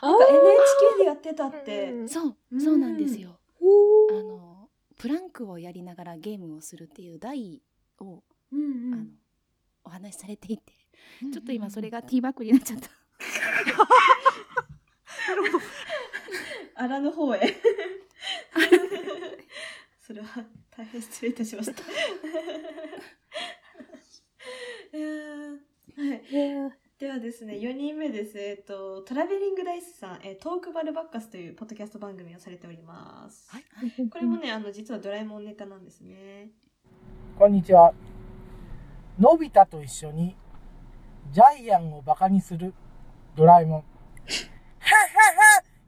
[0.00, 2.08] あなんか NHK でやってたって。
[2.08, 3.38] そう、そうなんですよ。
[4.10, 4.53] あの
[5.04, 7.60] プランクをやりながらゲームをするっていう題
[8.00, 9.04] を、あの
[9.84, 10.72] お話しされていて、
[11.30, 12.88] ちょっと今それがティーバッグになっちゃった。
[12.88, 12.94] な
[15.34, 15.64] るほど。
[16.76, 17.54] あらぬ方へ。
[20.00, 20.26] それは
[20.74, 21.82] 大変失礼いたしました。
[24.96, 25.58] いやー
[25.98, 26.14] は
[26.72, 26.83] い。
[26.98, 28.38] ではですね、4人目です。
[28.38, 33.50] えっと、トラベリングダイスさん、えートークバルバッカスというポッドキャスト番組をされております。
[34.10, 36.50] これもね、あの、実はドラえもんネタなんですね。
[37.36, 37.92] こんにちは。
[39.18, 40.36] のび太と一緒に
[41.32, 42.72] ジャイアンをバカにする
[43.34, 43.80] ドラえもん。
[43.80, 43.86] はは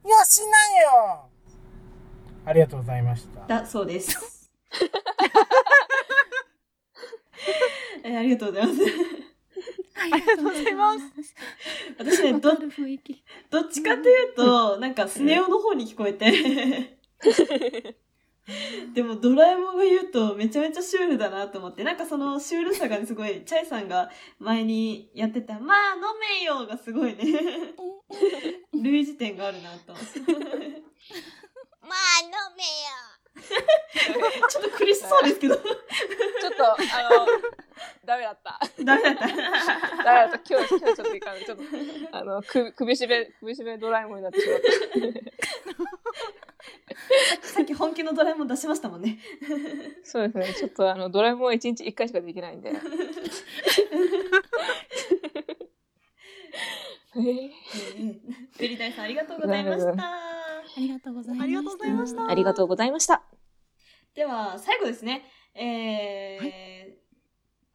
[0.03, 0.47] はよしな
[0.81, 1.29] よ
[2.45, 3.47] ありがとうございました。
[3.47, 4.51] だそうです。
[8.03, 8.79] えーありがとうございます。
[10.11, 11.35] ありがとうございます。
[11.97, 16.97] 私ね、ど、どっちかというと、なんかスネ夫の方に聞こえて。
[18.93, 26.01] でもドラえもんが言うとめちゃめちゃシュールだなと思って、なんかそのシュールさがねすごい、チャイさんが前にやってた、まあ飲
[26.39, 27.25] めよがすごいね、
[28.73, 29.91] 類似点があるなと。
[29.93, 30.01] まあ
[32.23, 33.16] 飲めよ。
[34.49, 35.55] ちょっと苦しそうですけど。
[35.55, 37.27] ちょっと、あの、
[38.05, 38.59] ダメだった。
[38.83, 39.27] ダメだった。
[39.27, 39.35] ダメ
[40.03, 40.39] だった。
[40.49, 41.45] 今日、今日ちょっといかない。
[41.45, 41.63] ちょっと、
[42.11, 44.67] あの、く首絞め、首絞めドラえもんになってしまった。
[47.41, 49.19] さっき本気のドラえもん出しましたもんね。
[50.03, 50.53] そうですね。
[50.53, 52.71] ちょっと、あの、ドラえもんは一日一回しかできないんで。
[57.19, 58.19] えー
[58.59, 59.91] ベリダイさんありがとうございました。
[59.91, 61.43] ありがとうございました。
[61.43, 62.29] ありがとうございました。
[62.29, 63.23] ありがとうございました。
[64.13, 65.25] では、最後ですね。
[65.55, 66.67] えー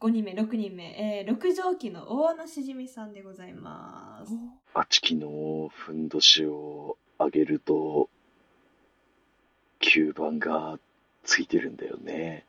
[0.03, 4.33] 5人目、6人目、えー、六条記の大穴しじみさんでございます。
[4.75, 8.11] あちきのふんどしを上げると、
[9.81, 10.81] 吸盤が
[11.23, 12.45] ついてるんだよね。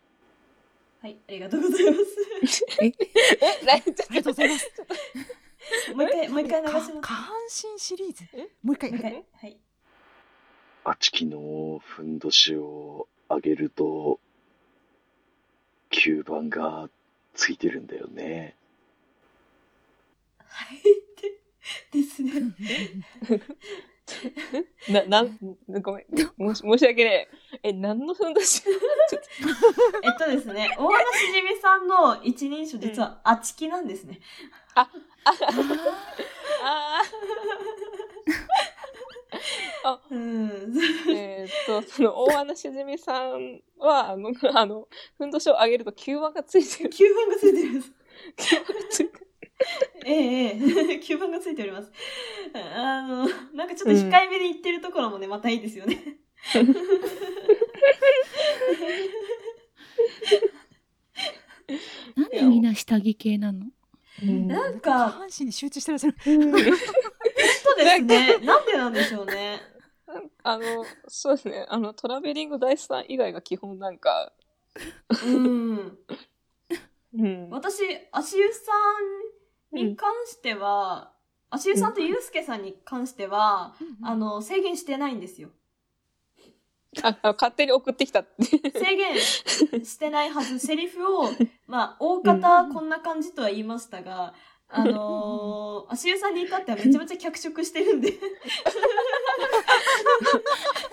[1.00, 1.98] はい、ありがとうございま
[2.50, 2.66] す。
[2.82, 2.88] え、
[3.70, 3.76] あ
[4.10, 4.72] りがとうございます。
[5.96, 6.92] もう一回、もう一回流します。
[6.94, 8.24] 下半身シリーズ？
[8.64, 8.92] もう一回。
[8.92, 9.26] もう一回。
[9.34, 9.58] はい。
[10.86, 14.20] あちきのふんどしを上げると、
[15.92, 16.90] 吸盤が
[17.34, 18.58] ついてるんだよね。
[21.92, 22.32] ですね。
[24.90, 25.38] な、なん、
[25.82, 26.56] ごめん。
[26.56, 27.28] 申し訳ね
[27.64, 27.70] え。
[27.70, 28.64] え、何のふんどし？
[30.04, 34.20] えっとですね、大穴しじみさんの一人称、実はあちきなんですね。
[34.76, 34.90] あ、あ、
[36.64, 37.02] あ
[39.84, 40.74] あ、 うん。
[41.10, 46.90] えーっと、その、大穴しじみさんは、あの、あの、ふんどしを上げると吸盤がついてる。
[46.90, 47.92] 吸盤がついてるんです。
[48.38, 49.23] 吸盤がついてる。
[50.06, 50.58] えええ
[50.96, 51.92] え、 吸盤がついております。
[52.54, 56.18] あの、なんかちょっと控えめで言ってるところもね、またいいですよね。
[62.16, 63.68] なんでみんな下着系なの？
[64.22, 66.16] なんか、下半身に集中してらっしゃる。
[66.24, 66.66] 本当で
[67.96, 68.38] すね。
[68.40, 69.62] なんでなんでしょうね。
[70.44, 71.66] あの、そうですね。
[71.70, 74.32] あの、トラベリングダイスさん以外が基本なんか、
[75.26, 75.98] うん。
[77.16, 77.50] うん。
[77.50, 77.82] 私、
[78.12, 79.33] 足湯さん
[79.74, 81.12] に関しては、
[81.50, 85.50] 足湯さんとゆうすけさんに関しては、あの、制限してないんですよ。
[87.02, 88.46] あ、あ勝手に送ってきたって。
[88.72, 89.20] 制限
[89.86, 91.30] してないはず、セリフを、
[91.68, 94.34] まあ、大方こんな感じとは言いましたが、
[94.70, 98.14] あのー、足湯さんに至ってはめちゃめちゃ脚色してるんで。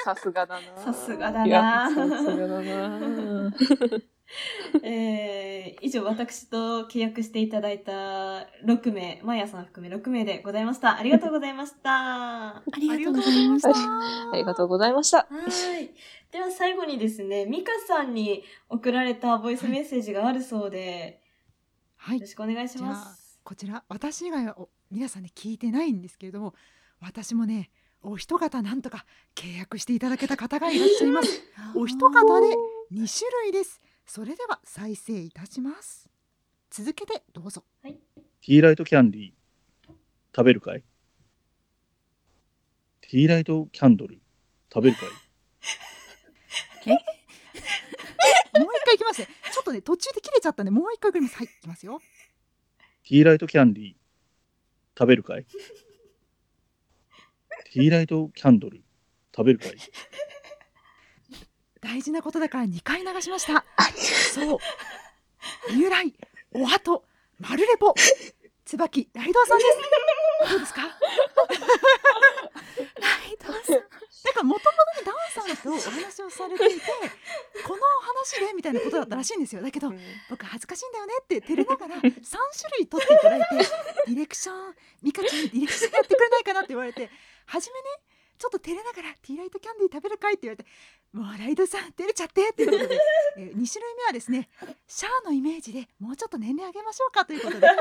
[0.04, 0.82] さすがだな。
[0.82, 1.90] さすがだな。
[1.90, 3.50] さすがだな。
[4.82, 7.92] えー、以上、私と契約していただいた
[8.64, 10.96] 6名、マヤさん含め6名でございました。
[10.96, 12.56] ありがとうございました。
[12.56, 13.70] ありがとうございました。
[14.32, 15.18] ありがとうございました。
[15.18, 15.90] はい。
[16.30, 21.20] では最後にですね、ミカさんに送られたボイスメッセージがあるそうで、
[21.96, 22.16] はい。
[22.16, 23.20] よろしくお願いしじゃあます。
[23.42, 26.54] こちら私以外はお皆さんね聞いてないんですけれども
[27.00, 27.70] 私もね
[28.02, 29.04] お一方なんとか
[29.34, 31.42] 契約していただけた方がいらっしゃいます
[31.74, 32.46] お一方で
[32.92, 33.80] 2種類です
[34.12, 36.10] それでは再生いたします。
[36.68, 37.62] 続けてどうぞ。
[37.84, 39.30] ティーライトキャンディー。
[40.34, 40.82] 食べるかい？
[43.02, 44.18] ティーライトキャンドル。
[44.74, 46.90] 食べるかい？
[46.90, 49.28] もう一回いきますね。
[49.52, 51.36] ちょっとね途中で切れちゃったんでもう一回送ります。
[51.36, 52.00] はいいきますよ。
[53.08, 53.94] ティーライトキャンディー。
[54.98, 55.44] 食べるかい？
[55.44, 58.82] ティーライトキャンドル。
[59.32, 59.76] 食べるかい？
[61.80, 63.64] 大事なことだから2回流しました。
[64.32, 64.58] そう。
[65.72, 66.14] 由来
[66.52, 67.04] お後
[67.38, 67.94] マルレポ。
[68.64, 69.70] 椿ライドウさんです。
[70.50, 70.82] どうですか？
[70.82, 70.92] ライ
[73.44, 73.76] ドウさん。
[74.22, 75.14] なんかもともとねダン
[75.46, 76.82] さんとお話をされていて
[77.66, 79.62] この話でみたいなことだったらしいんですよ。
[79.62, 79.90] だけど、
[80.28, 82.12] 僕恥ずかしいんだよねって照れながら3種
[82.78, 83.46] 類取っていただいて
[84.06, 87.10] ディレクションミカちゃんにディレクションやってくれないかなって言われて
[87.46, 87.86] 初めね
[88.40, 90.70] ちょっと照れながらティーライトキャンディー食べるかいって言われて
[91.12, 92.98] もうライドさん照れちゃってっていうことで、
[93.36, 94.48] えー、2種類目はですね
[94.88, 97.74] シャアのイメージでもうちょっと年齢上げましょうかということで、えー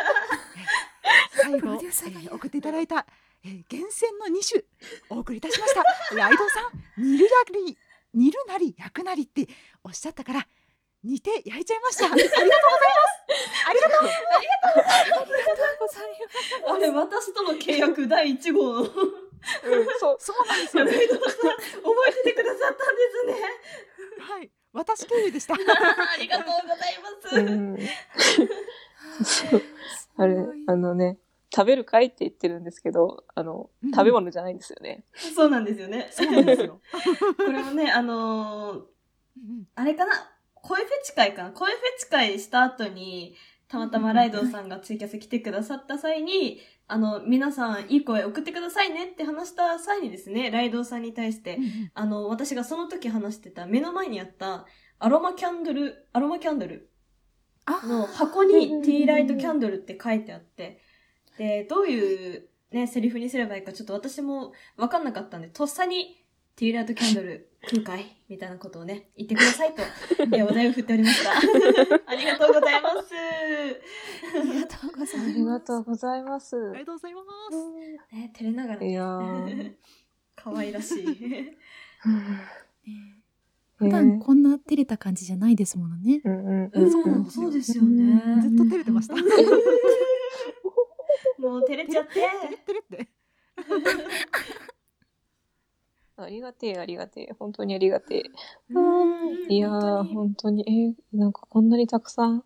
[1.32, 3.08] 最後、えー送っていただいた、
[3.46, 4.64] えー厳選の2種
[5.10, 5.84] お送りいたしました。
[6.16, 7.78] ライドさん煮るなり
[8.14, 9.48] 煮るなり焼くなりって
[9.84, 10.48] おっしゃったから
[11.04, 12.12] 煮て焼いちゃいました。
[12.12, 13.70] ありがとうございます。
[13.70, 14.00] ありがとう。
[14.00, 16.28] ありがとうありがとうございま
[16.68, 16.74] す。
[16.74, 19.29] あれ、私との契約第1号の。
[19.66, 21.38] うん、そう、そうなんですよライドさん、覚
[22.10, 23.34] えててくださったんですね。
[24.20, 25.54] はい、私経由でした。
[25.56, 25.58] あ
[26.18, 27.10] りがとうございま
[29.26, 29.46] す。
[30.18, 30.36] あれ、
[30.68, 31.18] あのね、
[31.54, 35.04] 食べるかいって言ってるんですけど、あの、食べ物じゃないんですよね。
[35.14, 36.10] そうなんですよね。
[36.12, 36.80] そうなんですよ。
[37.38, 38.82] これもね、あのー
[39.76, 40.14] あれかな？
[40.54, 41.52] 声フェチ会かな？
[41.52, 43.36] 声フェチ会した後に、
[43.70, 51.60] たまたまライドウさんがツイキャス来てくださった際に、あの、皆さんいい声送ってくださいねって話した際にですね、ライドウさんに対して、
[51.94, 54.66] あの、私がその時話してた目の前にあった
[54.98, 56.90] アロマキャンドル、アロマキャンドル
[57.88, 60.82] の箱にティーライトキャンドルって書いてあって、
[61.38, 66.18] で、どういうね、セリフにすればいいかちょっと私もわかんなかったんで、とっさに
[66.60, 69.82] ティーライトキャンドル空海みたいなことをね、言ってくださいと、
[70.36, 71.32] えお題を振っておりました。
[72.06, 73.16] ありがとうございます。
[73.16, 75.22] ありがとうございます。
[75.22, 76.58] ありがとうございます。
[76.58, 77.56] ありがとうございます。
[78.14, 79.74] ね、照れながら、いやー
[80.36, 81.58] 可愛らしい。
[83.78, 86.20] 普段こんな照れた感じじゃないですものね。
[86.26, 88.22] うんうん、そうそうですよね。
[88.42, 89.16] ずっと照れてました。
[89.16, 89.22] も
[91.60, 92.16] う照れちゃって。
[92.16, 93.10] 照れ照れって。
[96.24, 97.34] ありがてえ、ありがてえ。
[97.38, 98.32] 本当にありがて
[99.50, 99.54] え。
[99.54, 102.42] いやー、本当に、えーなんかこんなにたくさんい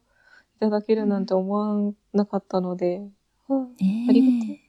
[0.59, 3.01] ただけるなんて思わなかったので、
[3.49, 4.61] あねえありがて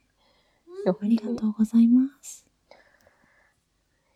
[0.86, 0.90] え。
[0.90, 2.46] ありがとうございます。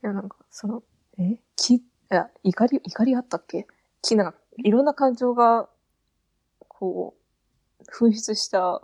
[0.03, 0.83] いや、なんか、その、
[1.19, 1.39] え？
[1.57, 3.67] き、いや、怒り、怒りあったっけ？
[4.03, 5.69] き、なんか、いろんな感情が、
[6.69, 7.17] こ
[7.81, 8.83] う、噴出した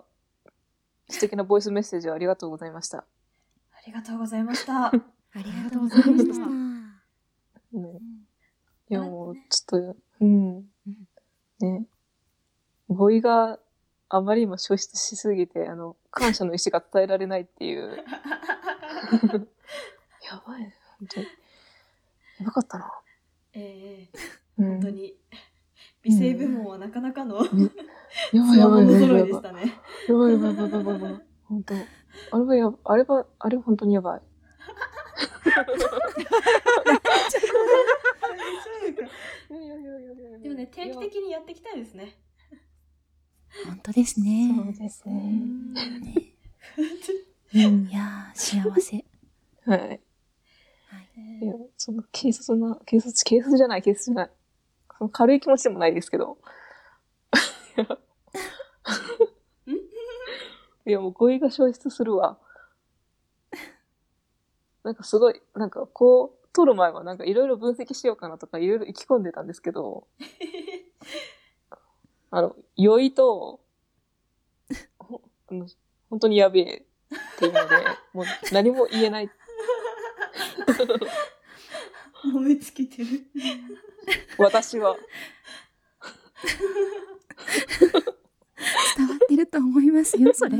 [1.08, 2.98] 素敵なボイスメッセージをありがとうございました。
[2.98, 3.04] あ
[3.86, 4.92] りがとうございました。
[5.34, 6.46] ありがとうございました。
[6.46, 7.98] ね、
[8.88, 10.64] いや、もう、ちょっと、うん。
[11.58, 11.86] ね。
[12.88, 13.58] 語彙が
[14.08, 17.96] あまりにも消失しすぎて、あの、感謝の意志が伝えられないっていう。
[20.22, 21.26] やばいね、本当に。
[22.38, 22.92] やばかったな。
[23.54, 24.18] ええ
[24.58, 25.16] うん本当に。
[26.02, 27.42] 美声部門はなかなかの、や
[28.42, 29.42] ばいやばいやばいやばい。
[30.06, 31.22] やばいやばいやばいやばいやばい。
[31.44, 31.74] 本当。
[31.74, 34.22] あれはやば、あれは、あれは本当にやばい。
[40.42, 42.18] でもね、定期的にやっていきたいですね。
[43.66, 44.50] 本当ですね。
[44.56, 45.12] そうですね。
[47.52, 47.60] い
[47.92, 49.04] やー、幸せ。
[49.64, 50.00] はい。
[51.40, 54.30] いや、その軽率な、軽率、軽率じゃない、軽率じゃない。
[54.98, 56.38] その軽い気持ちでもないですけど。
[60.86, 62.38] いや、もう語彙が消失するわ。
[64.84, 70.06] なんかすごい、なんかこう、撮る前はなんかいろいろ分析しようかなとかいろいろ意気込んでたんですけど、
[72.30, 73.60] あの、酔いと、
[74.98, 75.66] ほあの
[76.10, 77.76] 本当にやべえっていうので、
[78.12, 79.30] もう何も言えない。
[82.32, 83.08] 燃え尽きてる。
[84.38, 84.96] 私は。
[88.96, 90.58] 伝わってると思いますよ、それ。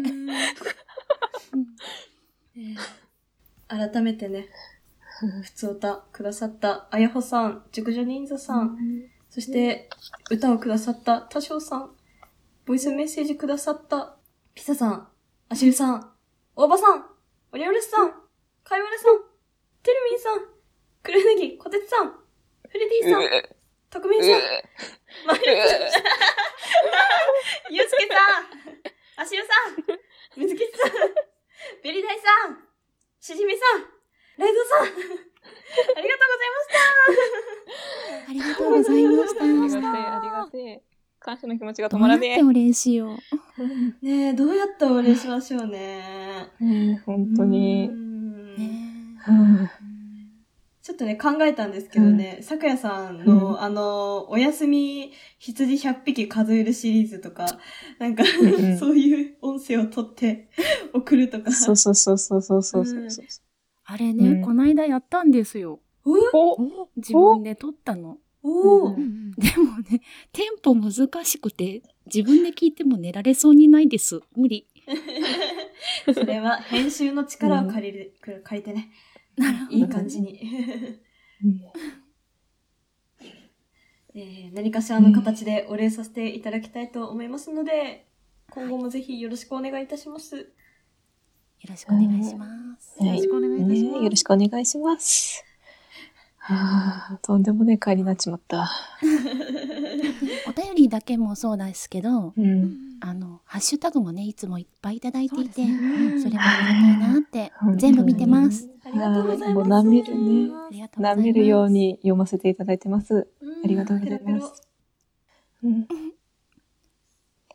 [3.77, 4.49] 改めてね、
[5.43, 8.79] ふつおたくださったあやほさん、熟女忍者さん、
[9.31, 9.89] そして
[10.31, 11.91] 歌をくださった多少さん、
[12.67, 14.17] ボイスメッセージくださった
[14.55, 15.09] ピサさん、
[15.49, 16.13] アシュルさん、
[16.57, 17.05] 大場さん、
[17.53, 18.13] オリオレスさん、
[18.63, 19.21] カイワレさん、
[19.83, 20.41] テルミンさん、
[21.03, 23.23] クルネギ、コテツさん、フレディさん、
[23.91, 24.33] トクミンさん、
[25.27, 25.81] マリオさん、
[27.71, 28.15] ユウスケさ
[29.19, 29.53] ん、アシュルさ
[29.95, 30.91] ん、水木さん、
[31.83, 32.64] ベリダイさん、
[33.25, 33.81] しじみさん、
[34.37, 34.85] ライドさん、
[35.97, 36.37] ありがとうご
[36.93, 37.01] ざ
[37.65, 38.29] いました。
[38.29, 39.45] ありがとうございました。
[39.45, 40.83] ありがてえ、ありがてえ。
[41.21, 42.43] 感謝の気持ちが止まらねえ。
[42.43, 43.17] どうやってお礼しよう。
[44.05, 46.51] ねえ、どうやってお礼しましょうね。
[46.61, 47.91] ねえ本当に。
[50.85, 57.47] ちょっとね、考えたんですけどね、さ夜やさんの、うん、あの、お休み羊100匹数えるシリーズとか、
[57.99, 60.51] なんかうん、 そういう音声を取って
[60.93, 61.51] 送るとか。
[61.53, 63.09] そうそうそうそうそうそうそう、うん、
[63.85, 65.81] あれね、こないだやったんですよ。
[66.05, 66.59] お？
[66.97, 68.19] 自分で撮ったの。
[68.43, 68.91] お？
[68.91, 70.93] でもね、テンポ難
[71.25, 71.83] しくて、
[72.15, 74.21] 自分で聞いても寝られそうにないです。
[74.37, 74.67] 無理。
[76.13, 78.91] それは編集の力を借りる、借りてね。
[79.71, 80.41] いい感じに。
[84.17, 88.07] えー何かしらの形でお礼させていただきたいと思いますので、
[88.51, 90.37] 今後もぜひよろしくお願いいたします。
[90.37, 90.45] よ
[91.69, 92.47] ろしくお願いしま
[92.79, 93.05] す。
[93.05, 94.05] よろしくお願いいたします。
[94.05, 95.45] よろしくお願いします。
[96.39, 98.71] はあ、とんでもねえ帰りになっちまった。
[100.75, 102.99] りだけもそうですけど、うん。
[103.01, 105.75] あの、ハッシュタグもね、いつもいっぱいいただいていて、そ,、れもあ
[106.21, 106.43] りがたい
[106.99, 108.69] なって、全部見てます。
[108.85, 109.55] ありがとうございます。
[109.55, 110.15] もう舐める
[111.17, 113.29] めるように読ませていただいてます。
[113.43, 114.63] ありがとうございます。
[115.63, 115.87] うん。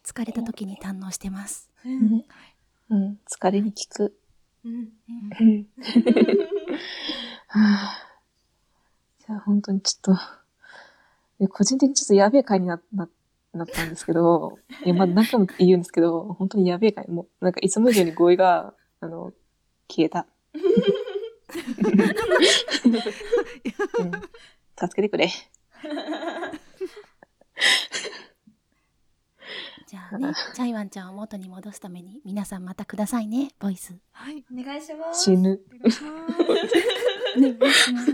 [0.04, 1.70] 疲れた時に堪能してます。
[1.86, 2.24] うん。
[2.90, 3.20] うん。
[3.30, 4.16] 疲れに効く。
[7.48, 8.06] はあ
[9.26, 10.22] じゃあ本当にちょっと、
[11.40, 13.10] え個人的にちょっとやべえ回になな
[13.54, 17.10] なったんですけど、 いや、まあ何回も言うんですけど、本当にやべえかい。
[17.10, 19.34] もう、なんかいつも以上に語彙が、 あの、
[19.88, 20.28] 消えた。
[24.00, 24.12] うん
[24.80, 25.28] 助けてくれ。
[29.88, 33.98] じゃあね、チャイワンちゃんを元に戻すために皆さんまたくださいね、ボイス。
[34.12, 34.46] はい。
[34.52, 35.24] お願いします。
[35.24, 35.60] 死ぬ。
[35.74, 36.04] お願いし
[37.94, 38.12] ます。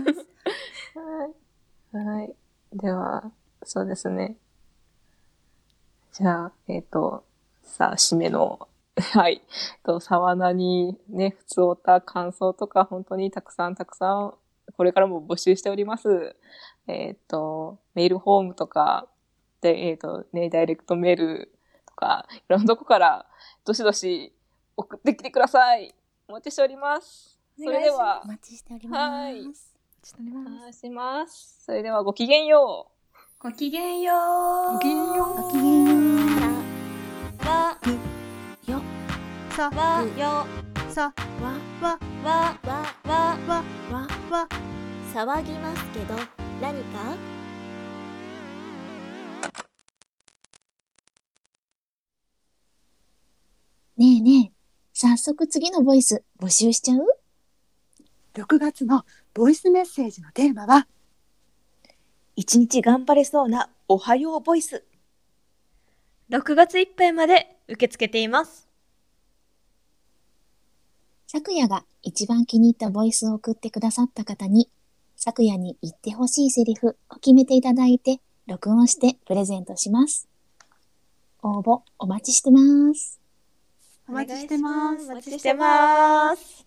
[0.98, 2.04] はい。
[2.04, 2.34] はい。
[2.76, 4.36] では、そうですね。
[6.12, 7.24] じゃあ、えっ、と、
[7.62, 9.42] さあ、締めの、 はい。
[9.82, 14.34] と、沢名にね、普通おた感想とか、本当にたくさんたくさん、
[14.76, 16.36] これからも募集しております。
[16.86, 19.08] えっ、と、メールフォームとか、
[19.62, 23.26] で、えっ、と、ね、ダイレクトメールとか、いろんなとこから、
[23.64, 24.34] どしどし
[24.76, 25.94] 送ってきてください。
[26.28, 27.38] お待ちしております。
[27.56, 29.00] それでは、お待ちしております。
[29.00, 29.75] はい。
[30.06, 30.46] しております。
[30.46, 31.64] お願いします。
[31.64, 33.16] それではごきげんよう。
[33.40, 34.14] ごきげんよ
[34.70, 34.72] う。
[34.74, 35.42] ごきげんよう。
[35.42, 36.46] ごきげんよ
[37.42, 37.46] う。
[37.46, 37.78] わ、
[38.66, 38.82] よ、
[39.50, 40.46] さ、わ、よ、
[40.90, 41.52] さ、わ、
[41.82, 44.48] わ、わ、わ、わ、わ、わ、わ、
[45.12, 46.14] 騒ぎますけど、
[46.60, 47.16] 何か
[53.96, 54.52] ねえねえ、
[54.92, 57.00] 早速次のボイス募集しちゃう
[58.34, 59.04] 6月の
[59.36, 60.86] ボイスメッセージのテーマは、
[62.36, 64.82] 一日頑張れそうなおはようボイス。
[66.30, 68.66] 6月いっぱいまで受け付けています。
[71.26, 74.70] 昨夜が一番気に入ったボイスを送ってくださった方に、
[75.16, 80.26] 昨夜に言ってほしいセリフを決めていただいて、録音してプレゼントします。
[81.42, 82.58] 応募お待ちしてま
[82.94, 83.20] す。
[84.08, 85.10] お待ちしてます。
[85.10, 86.65] お待ちしてます。